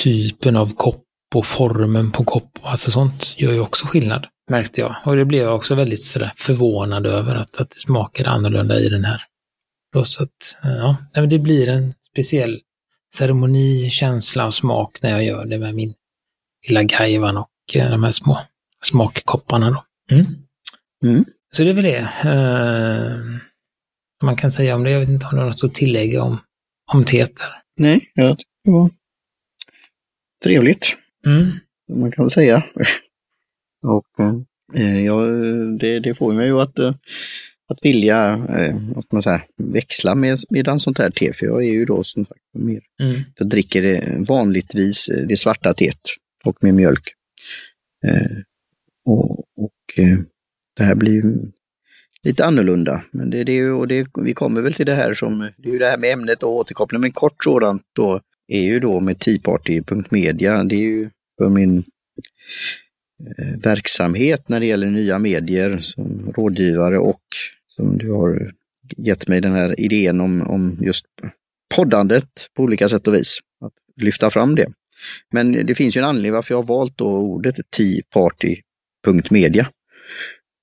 [0.02, 2.58] typen av kopp och formen på kopp.
[2.62, 4.96] Alltså sånt gör ju också skillnad, märkte jag.
[5.04, 8.88] Och det blev jag också väldigt sådär förvånad över att, att det smakade annorlunda i
[8.88, 9.22] den här.
[10.02, 12.61] Så att, ja, det blir en speciell
[13.14, 15.94] ceremoni, känsla och smak när jag gör det med min
[16.68, 18.40] lilla gaivan och eh, de här små
[18.83, 19.70] smakkopparna.
[19.70, 19.85] Då.
[20.14, 20.26] Mm.
[21.04, 21.24] Mm.
[21.52, 22.00] Så det är väl det.
[22.24, 23.38] Uh,
[24.22, 24.90] man kan säga om det.
[24.90, 26.38] Jag vet inte om du har något att tillägga om,
[26.92, 27.46] om teter.
[27.76, 28.90] Nej, jag tycker det var
[30.44, 30.96] trevligt.
[31.26, 31.50] Mm.
[31.92, 32.62] Man kan säga.
[33.87, 34.20] och
[34.74, 35.20] eh, ja,
[35.80, 36.94] det, det får mig ju att, eh,
[37.68, 41.72] att vilja eh, att man säger, växla med, med sånt här te, för jag är
[41.72, 43.20] ju då som sagt mer, mm.
[43.35, 46.00] jag dricker det vanligtvis eh, det svarta teet
[46.44, 47.09] och med mjölk.
[48.07, 48.38] Eh,
[49.05, 50.18] och och eh,
[50.77, 51.37] det här blir ju
[52.22, 53.05] lite annorlunda.
[53.11, 55.79] Men det, det, och det, vi kommer väl till det här som, det är ju
[55.79, 60.64] det här med ämnet och återkoppling, men kort sådant då är ju då med teaparty.media,
[60.64, 61.85] det är ju för min eh,
[63.62, 67.22] verksamhet när det gäller nya medier som rådgivare och
[67.68, 68.53] som du har
[68.96, 71.07] gett mig den här idén om, om just
[71.77, 73.38] poddandet på olika sätt och vis.
[73.61, 74.66] Att lyfta fram det.
[75.33, 79.70] Men det finns ju en anledning varför jag har valt då ordet teaparty.media.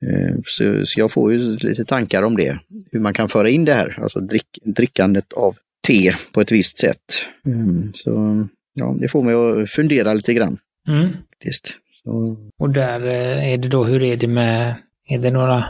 [0.06, 2.60] Eh, så, så jag får ju lite tankar om det,
[2.92, 5.56] hur man kan föra in det här, alltså drick, drickandet av
[5.88, 7.28] te på ett visst sätt.
[7.46, 10.58] Mm, så ja, det får mig att fundera lite grann.
[10.88, 11.10] Mm.
[12.08, 12.36] Mm.
[12.58, 14.76] Och där eh, är det då, hur är det med,
[15.08, 15.66] är det några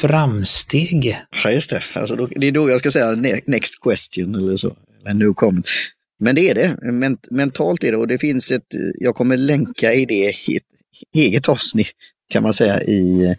[0.00, 1.18] framsteg?
[1.44, 1.82] Ja, just det.
[1.92, 4.76] Alltså då, det är då jag ska säga next question eller så.
[5.04, 5.62] Men nu kom.
[6.18, 6.92] Men det är det.
[6.92, 10.56] Ment mentalt är det och det finns ett, eh, jag kommer länka i det i
[10.56, 10.62] ett
[11.14, 11.92] eget avsnitt
[12.28, 13.34] kan man säga i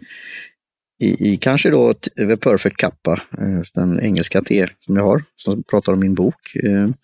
[0.98, 5.62] i, i kanske då The Perfect Kappa, eh, den engelska te som jag har, som
[5.62, 6.56] pratar om min bok.
[6.56, 6.94] Eh, mm.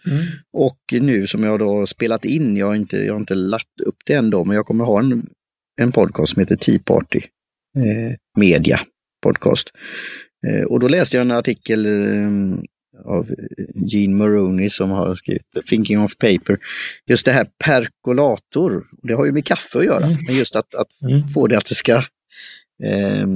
[0.53, 3.97] Och nu som jag då spelat in, jag har inte, jag har inte lagt upp
[4.07, 5.27] det än då, men jag kommer ha en,
[5.81, 7.21] en podcast som heter Tea Party
[7.77, 8.81] eh, Media
[9.23, 9.71] Podcast.
[10.47, 11.87] Eh, och då läste jag en artikel
[13.05, 13.35] av
[13.75, 16.59] Gene Maroney som har skrivit Thinking of Paper.
[17.07, 20.19] Just det här perkolator, det har ju med kaffe att göra, mm.
[20.27, 21.29] men just att, att mm.
[21.29, 22.03] få det att det ska
[22.83, 23.27] eh,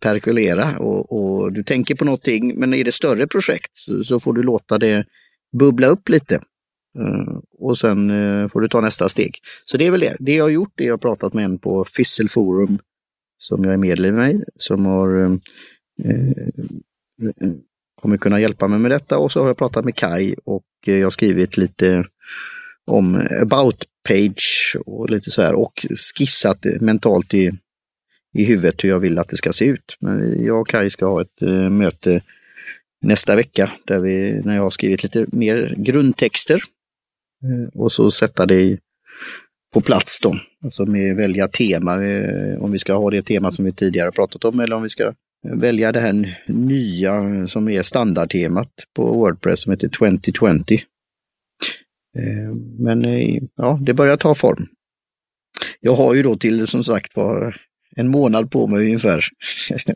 [0.00, 4.32] perkulera och, och, du tänker på någonting, men är det större projekt så, så får
[4.32, 5.06] du låta det
[5.58, 6.34] bubbla upp lite.
[6.98, 9.38] Eh, och sen eh, får du ta nästa steg.
[9.64, 10.16] Så det är väl det.
[10.20, 12.78] Det jag har gjort är att jag har pratat med en på Fisselforum
[13.38, 15.32] som jag är medlem i, som har eh,
[16.04, 17.50] eh,
[18.00, 21.02] kommer kunna hjälpa mig med detta och så har jag pratat med Kai och jag
[21.02, 22.04] har skrivit lite
[22.86, 25.86] om about page och lite så här och
[26.18, 27.52] skissat mentalt i,
[28.34, 29.96] i huvudet hur jag vill att det ska se ut.
[30.00, 32.20] Men jag och Kaj ska ha ett eh, möte
[33.00, 36.60] nästa vecka där vi, när jag har skrivit lite mer grundtexter
[37.42, 38.78] eh, och så sätta det i,
[39.74, 40.38] på plats då.
[40.64, 44.44] Alltså med välja tema, eh, om vi ska ha det tema som vi tidigare pratat
[44.44, 49.72] om eller om vi ska välja det här nya som är standardtemat på Wordpress som
[49.72, 50.78] heter 2020.
[52.78, 53.04] Men
[53.56, 54.66] ja, det börjar ta form.
[55.80, 57.56] Jag har ju då till som sagt var
[57.96, 59.24] en månad på mig ungefär.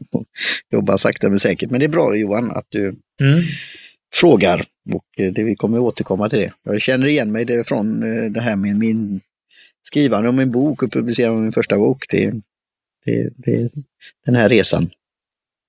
[0.73, 1.71] Jobbar sakta men säkert.
[1.71, 2.87] Men det är bra Johan att du
[3.21, 3.43] mm.
[4.15, 6.49] frågar och eh, det, vi kommer återkomma till det.
[6.63, 8.01] Jag känner igen mig det från
[8.33, 9.21] det här med min
[9.89, 12.05] skrivande om min bok och publicera min första bok.
[12.09, 12.31] Det,
[13.05, 13.71] det, det,
[14.27, 14.91] den här resan.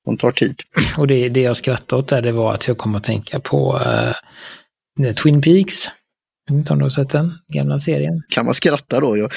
[0.05, 0.55] som tar tid.
[0.97, 3.81] Och det, det jag skrattade åt där, det var att jag kom att tänka på
[4.99, 5.87] uh, Twin Peaks.
[6.49, 8.21] Jag vet inte om du har sett den gamla serien?
[8.29, 9.17] Kan man skratta då?
[9.17, 9.31] Jag,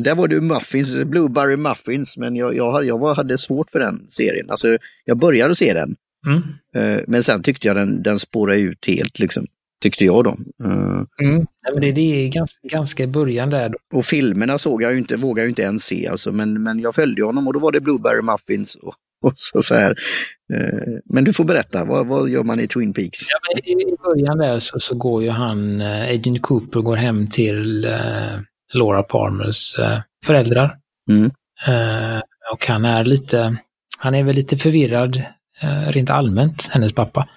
[0.00, 4.50] där var det Muffins, Blueberry Muffins, men jag, jag, jag hade svårt för den serien.
[4.50, 5.96] Alltså, jag började se den,
[6.26, 6.42] mm.
[6.76, 9.18] Eh, men sen tyckte jag den, den spårade ut helt.
[9.18, 9.46] Liksom.
[9.82, 10.30] Tyckte jag då.
[10.64, 11.46] Eh, mm.
[11.66, 13.68] Ja, men det, det är ganska, ganska i början där.
[13.68, 13.98] Då.
[13.98, 16.94] Och filmerna såg jag ju inte, vågade jag inte ens se, alltså, men, men jag
[16.94, 18.94] följde honom och då var det Blueberry Muffins och,
[19.24, 19.94] och så, så här.
[20.52, 23.18] Eh, men du får berätta, vad, vad gör man i Twin Peaks?
[23.30, 27.86] Ja, i, början där så, så går ju han, eh, Agent Cooper går hem till
[27.86, 28.40] uh,
[28.74, 30.76] Laura Palmers uh, föräldrar.
[31.10, 31.24] Mm.
[31.68, 32.20] Uh,
[32.52, 33.56] och han är lite,
[33.98, 35.22] han är väl lite förvirrad
[35.88, 37.28] rent allmänt, hennes pappa.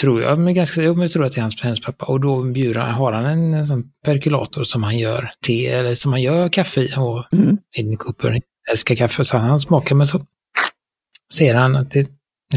[0.00, 2.06] tror jag, men ganska, jag tror att det är hans, hennes pappa.
[2.06, 6.22] Och då bjuder, har han en, en perkulator som han gör te, eller som han
[6.22, 6.94] gör kaffe i.
[6.96, 7.58] Och mm.
[7.78, 10.20] Agent Cooper älskar kaffe så han smakar, men så
[11.32, 12.08] ser han att det,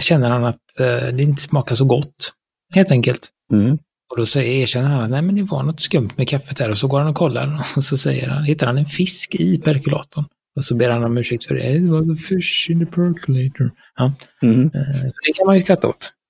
[0.01, 2.33] känner han att eh, det inte smakar så gott.
[2.73, 3.29] Helt enkelt.
[3.53, 3.77] Mm.
[4.11, 6.71] Och då säger, erkänner han att nej men det var något skumt med kaffet här
[6.71, 9.57] och så går han och kollar och så säger han, hittar han en fisk i
[9.57, 10.25] perkulatorn.
[10.55, 11.79] Och så ber han om ursäkt för det.
[11.79, 13.71] Det var the fish in the percolator.
[13.97, 14.13] Ja.
[14.41, 14.65] Mm.
[14.65, 16.13] Eh, det kan man ju skratta åt.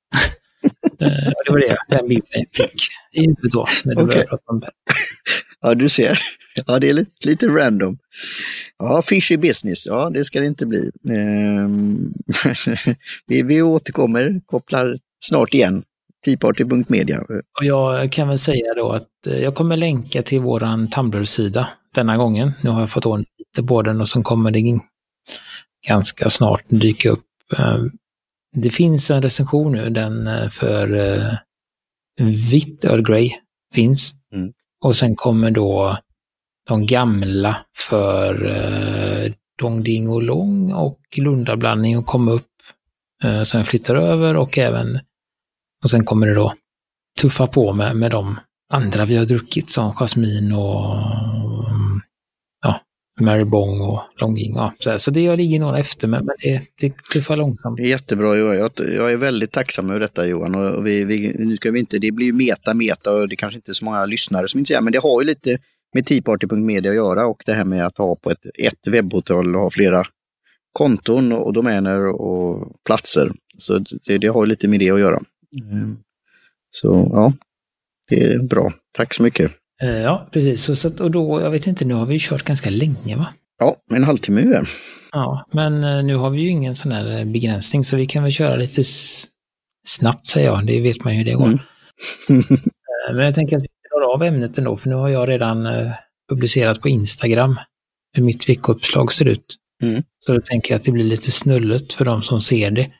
[1.01, 1.07] Eh,
[1.45, 4.07] det var det, den bilden jag fick i huvudet då, när du okay.
[4.07, 4.69] började prata om det.
[5.61, 6.19] Ja, du ser.
[6.65, 7.98] Ja, det är lite, lite random.
[8.78, 10.91] Ja, fishy business, ja det ska det inte bli.
[11.10, 12.13] Ehm,
[13.28, 15.84] vi, vi återkommer, kopplar snart igen.
[16.26, 17.22] Teaparty.media.
[17.60, 22.17] Och jag kan väl säga då att eh, jag kommer länka till våran Tumblr-sida denna
[22.17, 22.52] gången.
[22.62, 24.80] Nu har jag fått ordning lite på den och så kommer det
[25.88, 27.26] ganska snart dyka upp.
[27.58, 27.91] Ehm,
[28.56, 31.34] det finns en recension nu, den eh, för uh,
[32.52, 33.32] vitt Earl Grey
[33.74, 34.13] finns.
[34.34, 34.54] Mm.
[34.82, 35.98] Och sen kommer då
[36.69, 42.45] de gamla för eh, Dongding och Long och Lundablandning och komma upp.
[43.23, 44.99] Eh, sen flyttar över och även
[45.84, 46.53] och sen kommer det då
[47.21, 48.39] tuffa på med, med de
[48.73, 50.95] andra vi har druckit som Jasmin och
[52.62, 52.82] ja,
[53.21, 54.55] Mary Bong och Longing.
[54.55, 57.77] Ja, så, så det jag ligger några efter med, men det, det tuffar långsamt.
[57.77, 58.58] Det är jättebra Johan.
[58.58, 60.55] Jag, jag är väldigt tacksam över detta Johan.
[60.55, 63.58] Och vi, vi, nu ska vi inte, det blir ju meta, meta och det kanske
[63.58, 65.60] inte är så många lyssnare som inte säger, men det har ju lite
[65.93, 69.62] med Teaparty.media att göra och det här med att ha på ett, ett webbhotell och
[69.62, 70.04] ha flera
[70.71, 73.32] konton och domäner och platser.
[73.58, 75.19] Så det, det har lite med det att göra.
[75.62, 75.97] Mm.
[76.69, 77.34] Så ja,
[78.10, 78.73] det är bra.
[78.93, 79.52] Tack så mycket.
[79.82, 80.63] Eh, ja, precis.
[80.63, 83.34] Så, så, och då, jag vet inte, nu har vi kört ganska länge va?
[83.60, 84.69] Ja, en halvtimme ungefär.
[85.12, 88.32] Ja, men eh, nu har vi ju ingen sån här begränsning så vi kan väl
[88.32, 88.84] köra lite
[89.88, 90.65] snabbt säger jag.
[90.65, 91.45] Det vet man ju hur det går.
[91.45, 91.60] Mm.
[93.10, 93.63] Eh, men jag tänker att
[94.10, 95.91] av ämnet ändå, för nu har jag redan eh,
[96.30, 97.60] publicerat på Instagram
[98.13, 99.56] hur mitt veckouppslag ser ut.
[99.84, 100.04] Mm.
[100.19, 102.91] Så då tänker jag att det blir lite snullet för de som ser det.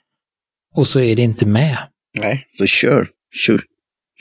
[0.76, 1.78] Och så är det inte med.
[2.20, 3.10] Nej, så kör.
[3.46, 3.62] Shoot,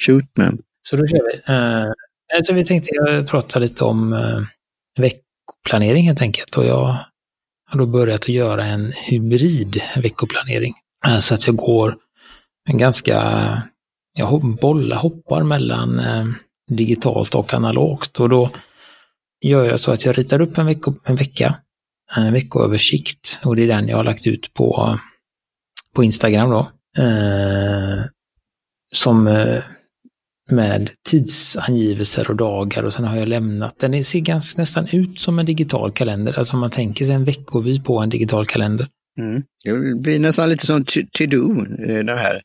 [0.07, 0.59] Shoot man.
[0.83, 1.53] Så då kör vi.
[1.53, 1.93] Uh,
[2.37, 4.43] alltså vi tänkte prata lite om uh,
[4.99, 6.57] veckoplanering helt enkelt.
[6.57, 6.99] Och jag
[7.71, 10.75] har då börjat att göra en hybrid veckoplanering.
[11.21, 11.97] Så att jag går
[12.69, 13.19] en ganska,
[14.13, 16.35] jag bollar, hoppar mellan uh,
[16.69, 18.21] digitalt och analogt.
[18.21, 18.51] Och då
[19.41, 21.57] gör jag så att jag ritar upp en, vecko, en vecka,
[22.17, 24.99] en veckoöversikt och det är den jag har lagt ut på,
[25.95, 26.71] på Instagram då.
[27.03, 28.05] Eh,
[28.95, 29.63] som eh,
[30.51, 35.39] med tidsangivelser och dagar och sen har jag lämnat, den ser ganska nästan ut som
[35.39, 38.89] en digital kalender, alltså man tänker sig en veckovy på en digital kalender.
[39.19, 39.43] Mm.
[39.65, 42.43] Det blir nästan lite som to-do, to det här.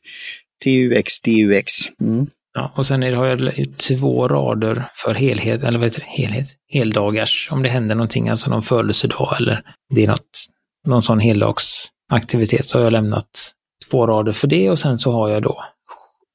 [0.64, 1.72] TUX, DUX.
[2.00, 2.26] Mm.
[2.54, 7.48] Ja, och sen har jag två rader för helhet, eller vad heter det, helhet, heldagars,
[7.50, 9.62] om det händer någonting, alltså någon födelsedag eller
[9.94, 10.46] det är något,
[10.86, 13.52] någon sån heldagsaktivitet så har jag lämnat
[13.90, 15.64] två rader för det och sen så har jag då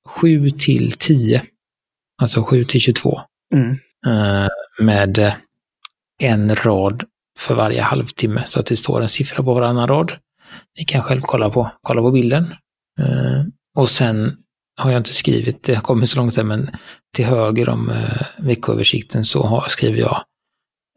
[0.07, 1.41] sju till tio
[2.19, 3.21] alltså 7 till 22.
[3.55, 3.77] Mm.
[4.07, 4.47] Eh,
[4.79, 5.33] med
[6.19, 7.03] en rad
[7.37, 10.11] för varje halvtimme så att det står en siffra på varannan rad.
[10.77, 12.43] Ni kan själv kolla på, kolla på bilden.
[12.99, 13.43] Eh,
[13.75, 14.37] och sen
[14.79, 16.69] har jag inte skrivit, det har kommit så långt sen, men
[17.15, 20.23] till höger om eh, veckoöversikten så har, skriver jag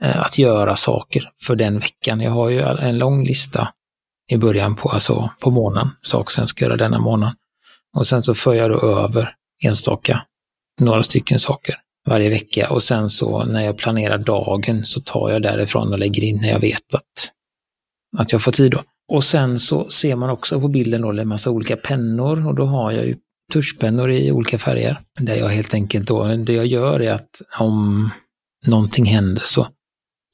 [0.02, 2.20] eh, att göra saker för den veckan.
[2.20, 3.72] Jag har ju en lång lista
[4.30, 7.32] i början på, alltså på månaden, saker som jag ska göra denna månad.
[7.96, 10.22] Och sen så för jag då över enstaka,
[10.80, 11.76] några stycken saker
[12.08, 16.24] varje vecka och sen så när jag planerar dagen så tar jag därifrån och lägger
[16.24, 17.32] in när jag vet att,
[18.18, 18.82] att jag får tid då.
[19.08, 22.64] Och sen så ser man också på bilden då en massa olika pennor och då
[22.64, 23.16] har jag ju
[23.52, 24.98] tuschpennor i olika färger.
[25.20, 28.10] Där jag helt enkelt då, det jag gör är att om
[28.66, 29.66] någonting händer så,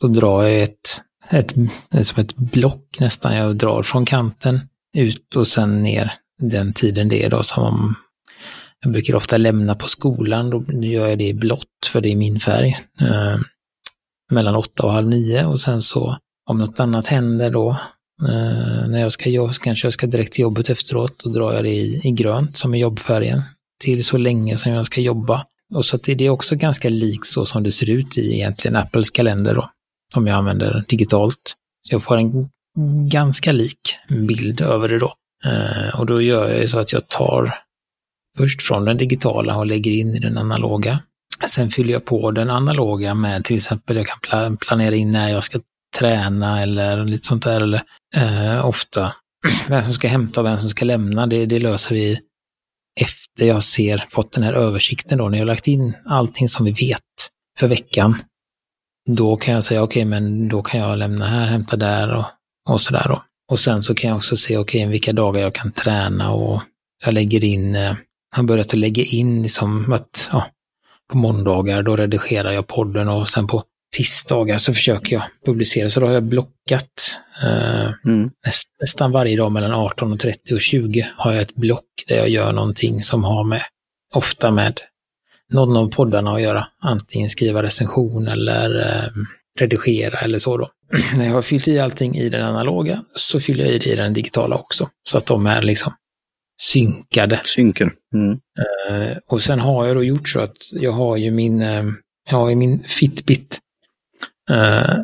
[0.01, 1.55] så drar jag ett, ett,
[1.91, 3.37] ett, som ett block nästan.
[3.37, 4.61] Jag drar från kanten
[4.97, 7.95] ut och sen ner den tiden det är då som om
[8.81, 12.17] jag brukar ofta lämna på skolan, då gör jag det i blått för det är
[12.17, 12.77] min färg.
[13.01, 13.39] Eh,
[14.31, 17.77] mellan åtta och halv nio och sen så om något annat händer då,
[18.23, 21.65] eh, när jag ska jobba, kanske jag ska direkt till jobbet efteråt, då drar jag
[21.65, 23.43] det i, i grönt som är jobbfärgen.
[23.81, 25.47] Till så länge som jag ska jobba.
[25.75, 28.77] Och så att det är också ganska likt så som det ser ut i egentligen
[28.77, 29.71] Apples kalender då,
[30.15, 31.55] som jag använder digitalt.
[31.89, 32.49] Så jag får en
[33.09, 35.15] ganska lik bild över det då.
[35.45, 37.55] Eh, och då gör jag så att jag tar
[38.39, 41.01] först från den digitala och lägger in i den analoga.
[41.47, 45.45] Sen fyller jag på den analoga med till exempel, jag kan planera in när jag
[45.45, 45.61] ska
[45.99, 47.61] träna eller lite sånt där.
[47.61, 47.83] Eller,
[48.17, 49.13] eh, ofta
[49.69, 52.21] vem som ska hämta och vem som ska lämna, det, det löser vi
[53.01, 56.73] efter jag ser, fått den här översikten då, när jag lagt in allting som vi
[56.73, 57.03] vet
[57.59, 58.23] för veckan.
[59.09, 62.25] Då kan jag säga, okej, okay, men då kan jag lämna här, hämta där och,
[62.69, 63.23] och sådär då.
[63.51, 66.63] Och sen så kan jag också se, okej, okay, vilka dagar jag kan träna och
[67.05, 67.95] jag lägger in eh,
[68.31, 70.47] har börjat att lägga in liksom att ja,
[71.13, 73.65] på måndagar då redigerar jag podden och sen på
[73.97, 75.91] tisdagar så försöker jag publicera.
[75.91, 78.31] Så då har jag blockat eh, mm.
[78.47, 82.53] näst, nästan varje dag mellan 18.30 och 20 har jag ett block där jag gör
[82.53, 83.63] någonting som har med,
[84.15, 84.81] ofta med
[85.53, 86.69] någon av poddarna att göra.
[86.83, 89.11] Antingen skriva recension eller eh,
[89.61, 90.71] redigera eller så då.
[91.17, 93.97] När jag har fyllt i allting i den analoga så fyller jag i det i
[93.97, 94.91] den digitala också.
[95.09, 95.93] Så att de är liksom
[96.61, 97.41] synkade.
[97.45, 97.91] Synken.
[98.15, 98.31] Mm.
[98.33, 101.93] Uh, och sen har jag då gjort så att jag har ju min, uh,
[102.31, 103.59] jag har ju min Fitbit.
[104.49, 104.97] Eh,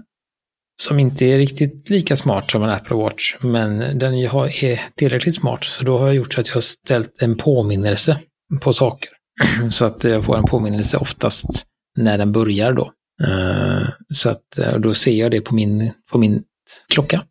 [0.83, 5.64] som inte är riktigt lika smart som en Apple Watch, men den är tillräckligt smart.
[5.64, 8.18] Så då har jag gjort så att jag har ställt en påminnelse
[8.61, 9.11] på saker.
[9.70, 12.92] så att jag får en påminnelse oftast när den börjar då.
[13.22, 16.42] Eh, så att eh, då ser jag det på min, på min
[16.88, 17.24] klocka.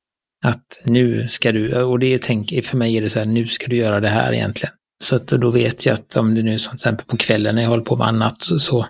[0.45, 3.47] Att nu ska du, och det är tänk, för mig är det så här, nu
[3.47, 4.73] ska du göra det här egentligen.
[5.03, 7.61] Så att då vet jag att om det nu som till exempel på kvällen när
[7.61, 8.87] jag håller på med annat så, så,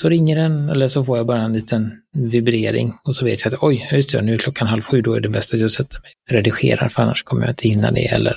[0.00, 3.54] så ringer den eller så får jag bara en liten vibrering och så vet jag
[3.54, 5.70] att oj, just det, nu är klockan halv sju, då är det bäst att jag
[5.70, 8.36] sätter mig och redigerar för annars kommer jag inte hinna det eller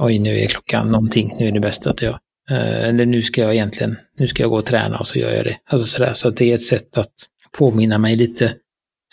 [0.00, 2.18] oj, nu är klockan någonting, nu är det bäst att jag,
[2.50, 5.32] eh, eller nu ska jag egentligen, nu ska jag gå och träna och så gör
[5.32, 5.56] jag det.
[5.64, 7.14] Alltså sådär, så att det är ett sätt att
[7.52, 8.54] påminna mig lite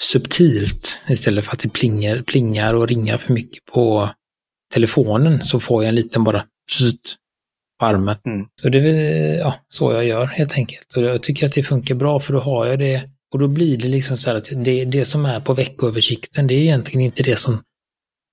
[0.02, 4.10] subtilt istället för att det plingar, plingar och ringar för mycket på
[4.74, 6.46] telefonen så får jag en liten bara
[7.82, 8.16] på armen.
[8.26, 8.48] Mm.
[8.62, 10.98] Så det är ja, så jag gör helt enkelt.
[10.98, 13.78] Och jag tycker att det funkar bra för då har jag det och då blir
[13.78, 17.24] det liksom så här att det, det som är på veckoöversikten det är egentligen inte
[17.24, 17.62] det som,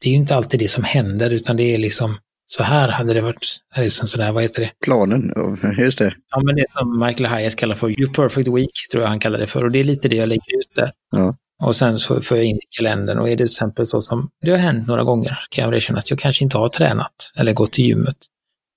[0.01, 3.15] det är ju inte alltid det som händer utan det är liksom så här hade
[3.15, 4.71] det varit, liksom sådär, vad heter det?
[4.85, 5.33] Planen,
[5.79, 6.15] just det.
[6.31, 9.39] Ja, men det som Michael Hyatt kallar för You Perfect Week, tror jag han kallar
[9.39, 9.65] det för.
[9.65, 10.93] Och det är lite det jag lägger ut där.
[11.17, 11.37] Ja.
[11.63, 14.31] Och sen så får jag in i kalendern och är det till exempel så som
[14.41, 17.53] det har hänt några gånger, kan jag erkänna att jag kanske inte har tränat eller
[17.53, 18.17] gått till gymmet.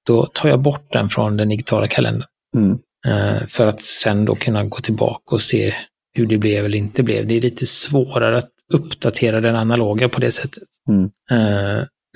[0.08, 2.28] Då tar jag bort den från den digitala kalendern.
[2.56, 2.80] Mm.
[3.08, 5.76] Uh, för att sen då kunna gå tillbaka och se
[6.14, 7.28] hur det blev eller inte blev.
[7.28, 10.64] Det är lite svårare att uppdatera den analoga på det sättet.
[10.90, 11.12] Mm.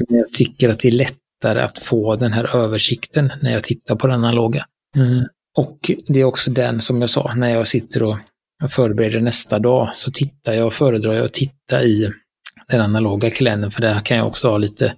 [0.09, 3.95] Men jag tycker att det är lättare att få den här översikten när jag tittar
[3.95, 4.65] på den analoga.
[4.95, 5.23] Mm.
[5.57, 8.17] Och det är också den som jag sa, när jag sitter och
[8.69, 12.11] förbereder nästa dag så tittar jag, föredrar jag att titta i
[12.67, 14.95] den analoga kalendern för där kan jag också ha lite,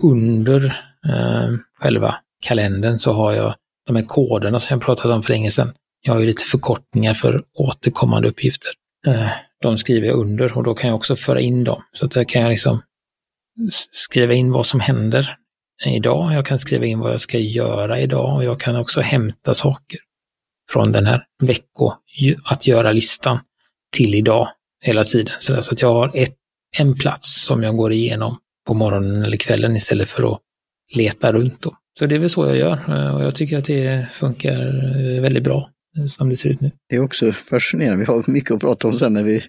[0.00, 1.48] under eh,
[1.78, 3.54] själva kalendern så har jag
[3.86, 5.72] de här koderna som jag pratat om för länge sedan.
[6.00, 8.70] Jag har ju lite förkortningar för återkommande uppgifter.
[9.06, 9.28] Eh,
[9.62, 11.82] de skriver jag under och då kan jag också föra in dem.
[11.92, 12.82] Så att där kan jag liksom
[13.90, 15.36] skriva in vad som händer
[15.86, 16.34] idag.
[16.34, 19.98] Jag kan skriva in vad jag ska göra idag och jag kan också hämta saker
[20.70, 21.92] från den här vecko
[22.44, 23.38] att göra-listan
[23.96, 24.48] till idag
[24.80, 25.34] hela tiden.
[25.38, 26.36] Så, att jag har ett,
[26.78, 28.36] en plats som jag går igenom
[28.66, 30.40] på morgonen eller kvällen istället för att
[30.94, 31.62] leta runt.
[31.62, 31.76] Då.
[31.98, 34.60] så det är väl så jag gör eh, och jag tycker att det funkar
[35.16, 36.70] eh, väldigt bra eh, som det ser ut nu.
[36.88, 38.04] Det är också fascinerande.
[38.04, 39.44] Vi har mycket att prata om sen när vi...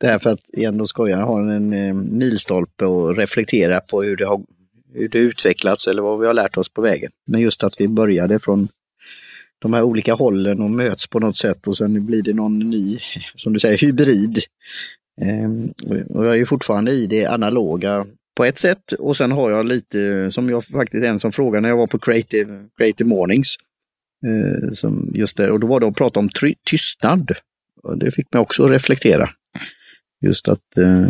[0.00, 4.16] Det här för att igen då skojarna har en, en milstolpe och reflektera på hur
[4.16, 4.40] det har
[4.94, 7.10] hur det utvecklats eller vad vi har lärt oss på vägen.
[7.26, 8.68] Men just att vi började från
[9.58, 12.98] de här olika hållen och möts på något sätt och sen blir det någon ny,
[13.34, 14.38] som du säger, hybrid.
[15.20, 15.72] Ehm,
[16.08, 19.66] och jag är ju fortfarande i det analoga på ett sätt och sen har jag
[19.66, 23.56] lite, som jag faktiskt en som frågade när jag var på Creative, Creative Mornings,
[24.26, 26.28] eh, som just där, och då var det att prata om
[26.64, 27.32] tystnad.
[27.82, 29.30] Och det fick mig också att reflektera.
[30.20, 31.08] Just att eh,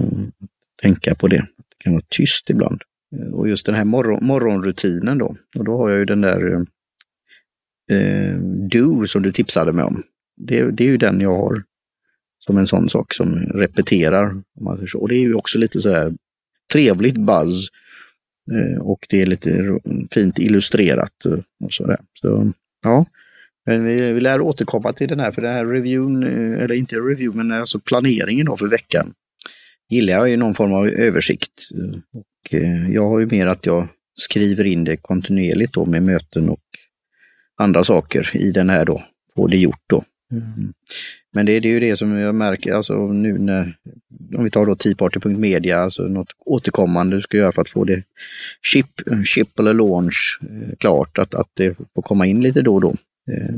[0.83, 1.47] tänka på det.
[1.59, 2.83] Det kan vara tyst ibland.
[3.17, 5.37] Eh, och just den här morgon, morgonrutinen då.
[5.57, 6.53] Och då har jag ju den där
[7.91, 8.39] eh, eh
[8.71, 10.03] Do som du tipsade mig om.
[10.37, 11.63] Det, det är ju den jag har
[12.39, 14.31] som en sån sak som repeterar.
[14.31, 16.13] Om man Och det är ju också lite så här
[16.73, 17.69] trevligt buzz.
[18.53, 19.79] Eh, och det är lite
[20.15, 21.99] fint illustrerat eh, och sådär.
[22.21, 22.53] Så,
[22.83, 23.07] ja.
[23.67, 26.97] Men vi, vi lär återkomma till den här, för den här reviewn, eh, eller inte
[26.97, 29.15] review, men alltså planeringen då för veckan
[29.89, 31.69] gillar jag ju någon form av översikt.
[32.13, 32.55] Och
[32.91, 36.61] jag har ju mer att jag skriver in det kontinuerligt då med möten och
[37.57, 39.03] andra saker i den här då,
[39.35, 40.05] få det gjort då.
[40.37, 40.73] Mm.
[41.33, 43.77] Men det, det, är ju det som jag märker, alltså nu när,
[44.37, 48.03] om vi tar då teaparty.media, alltså något återkommande du ska göra för att få det
[48.63, 48.87] chip,
[49.25, 52.95] chip eller launch eh, klart, att, att det får komma in lite då och då.
[53.31, 53.55] Eh,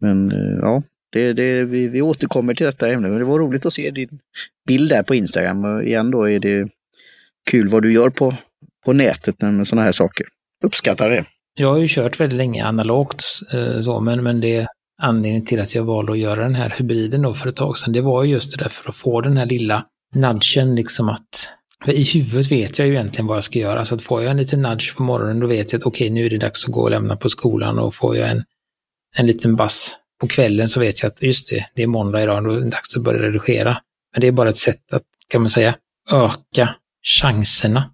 [0.00, 0.82] men eh, ja,
[1.12, 4.18] det, det, vi, vi återkommer till detta ämne, men det var roligt att se din
[4.66, 5.64] bild där på Instagram.
[5.64, 6.68] Och igen då är det
[7.50, 8.36] kul vad du gör på,
[8.84, 10.26] på nätet med sådana här saker.
[10.64, 11.24] Uppskattar det.
[11.54, 14.66] Jag har ju kört väldigt länge analogt eh, så, men, men det
[15.00, 17.92] anledningen till att jag valde att göra den här hybriden då för ett tag sedan,
[17.92, 19.84] det var just det där för att få den här lilla
[20.14, 21.52] nudgen liksom att
[21.84, 24.30] för i huvudet vet jag ju egentligen vad jag ska göra, så att får jag
[24.30, 26.64] en liten nudge på morgonen då vet jag att okej, okay, nu är det dags
[26.64, 28.44] att gå och lämna på skolan och får jag en,
[29.16, 32.44] en liten bass på kvällen så vet jag att just det, det är måndag idag,
[32.44, 33.80] då är det dags att börja redigera.
[34.12, 35.74] Men det är bara ett sätt att, kan man säga,
[36.12, 37.90] öka chanserna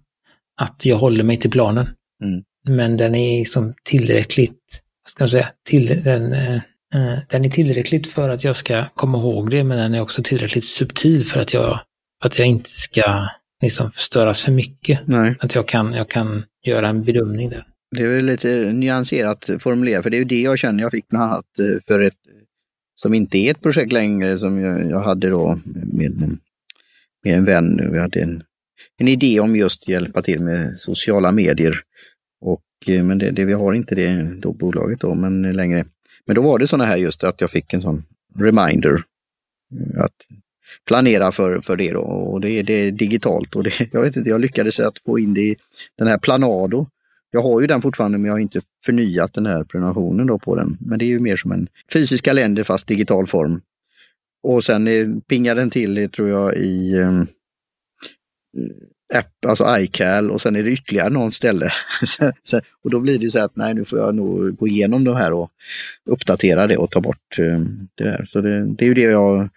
[0.57, 1.87] att jag håller mig till planen.
[2.23, 2.43] Mm.
[2.67, 6.33] Men den är liksom tillräckligt, vad ska man säga, till, den,
[6.95, 10.23] eh, den är tillräckligt för att jag ska komma ihåg det, men den är också
[10.23, 11.79] tillräckligt subtil för att jag,
[12.23, 13.27] att jag inte ska
[13.61, 14.99] liksom störas för mycket.
[15.05, 15.35] Nej.
[15.39, 17.65] Att jag kan, jag kan göra en bedömning där.
[17.95, 21.07] Det är väl lite nyanserat formulerat, för det är ju det jag känner jag fick
[21.07, 22.13] bland annat eh, för ett,
[22.95, 26.37] som inte är ett projekt längre, som jag, jag hade då med,
[27.23, 27.91] med en vän.
[27.91, 28.43] Vi hade en,
[28.97, 31.81] en idé om just hjälpa till med sociala medier.
[32.41, 35.85] Och, eh, men det, det, vi har inte det då bolaget då, men längre.
[36.27, 38.03] Men då var det sådana här just att jag fick en sån
[38.35, 39.03] reminder
[39.73, 40.15] eh, att
[40.87, 42.01] planera för, för det då.
[42.01, 45.33] Och det, det är digitalt och det, jag vet inte, jag lyckades att få in
[45.33, 45.55] det i
[45.97, 46.87] den här Planado.
[47.31, 50.55] Jag har ju den fortfarande men jag har inte förnyat den här prenumerationen då på
[50.55, 50.77] den.
[50.79, 53.61] Men det är ju mer som en fysisk kalender fast digital form.
[54.43, 56.95] Och sen eh, pingar den till, eh, tror jag, i
[59.13, 61.71] app, alltså iCal och sen är det ytterligare någon ställe.
[62.83, 65.33] och då blir det så att nej, nu får jag nog gå igenom det här
[65.33, 65.51] och
[66.05, 67.59] uppdatera det och ta bort eh,
[67.95, 68.25] det där.
[68.25, 69.49] Så det, det är ju det jag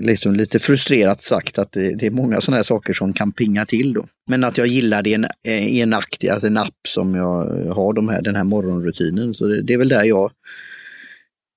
[0.00, 3.66] liksom lite frustrerat sagt att det, det är många sådana här saker som kan pinga
[3.66, 4.06] till då.
[4.26, 7.14] Men att jag gillar det i en, eh, i en, akt, alltså en app som
[7.14, 9.34] jag har de här, den här morgonrutinen.
[9.34, 10.30] Så det, det är väl där jag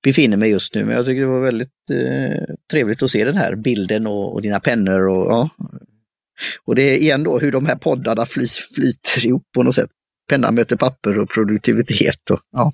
[0.04, 0.84] befinner mig just nu.
[0.84, 4.42] Men jag tycker det var väldigt eh, trevligt att se den här bilden och, och
[4.42, 5.50] dina pennor och ja,
[6.64, 9.90] och det är igen då hur de här poddarna fly, flyter ihop på något sätt.
[10.28, 12.30] Penna möter papper och produktivitet.
[12.30, 12.72] Och, ja.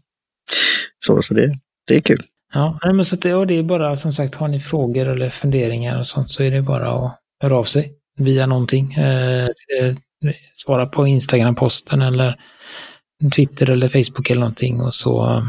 [1.07, 1.59] Så, så det,
[1.89, 2.23] det är kul.
[2.55, 5.99] Ja, men så det, och det är bara som sagt, har ni frågor eller funderingar
[5.99, 8.95] och sånt så är det bara att höra av sig via någonting.
[8.95, 9.49] Eh,
[10.55, 12.41] svara på Instagram-posten eller
[13.35, 15.47] Twitter eller Facebook eller någonting och så,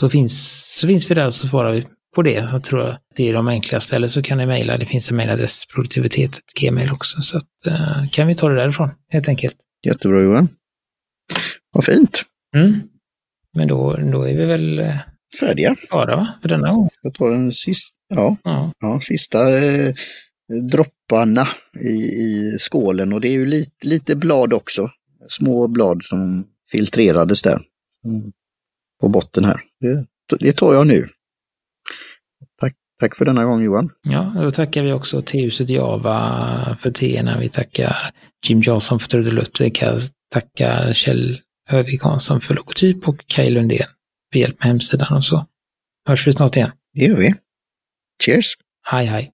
[0.00, 1.86] så, finns, så finns vi där och så svarar vi
[2.18, 2.32] på det.
[2.32, 3.96] Jag tror att det är de enklaste.
[3.96, 4.78] Eller så kan ni mejla.
[4.78, 7.20] Det finns en mejladress, produktivitet, gmail också.
[7.20, 9.56] Så att, uh, kan vi ta det därifrån helt enkelt.
[9.86, 10.48] Jättebra Johan.
[11.72, 12.22] Vad fint.
[12.56, 12.80] Mm.
[13.54, 14.94] Men då, då är vi väl uh,
[15.40, 15.76] färdiga.
[15.90, 16.34] Klara?
[16.42, 16.88] För denna gång.
[17.02, 18.72] Jag tar den sista, ja, ja.
[18.80, 19.94] ja sista eh,
[20.70, 21.48] dropparna
[21.80, 24.90] i, i skålen och det är ju lite, lite blad också.
[25.28, 27.60] Små blad som filtrerades där.
[28.04, 28.32] Mm.
[29.00, 29.60] På botten här.
[29.80, 30.06] Det,
[30.38, 31.08] det tar jag nu.
[33.00, 33.90] Tack för denna gång Johan.
[34.02, 37.38] Ja, då tackar vi också T-huset Java för teerna.
[37.38, 38.12] Vi tackar
[38.46, 39.60] Jim Johnson för trudelutt.
[39.60, 39.72] Vi
[40.32, 43.86] tackar Kjell Hövik Hansson för logotyp och Kaj Lundén
[44.32, 45.46] för hjälp med hemsidan och så
[46.08, 46.70] hörs vi snart igen.
[46.94, 47.34] Det gör vi.
[48.24, 48.54] Cheers!
[48.82, 49.32] Hej hej!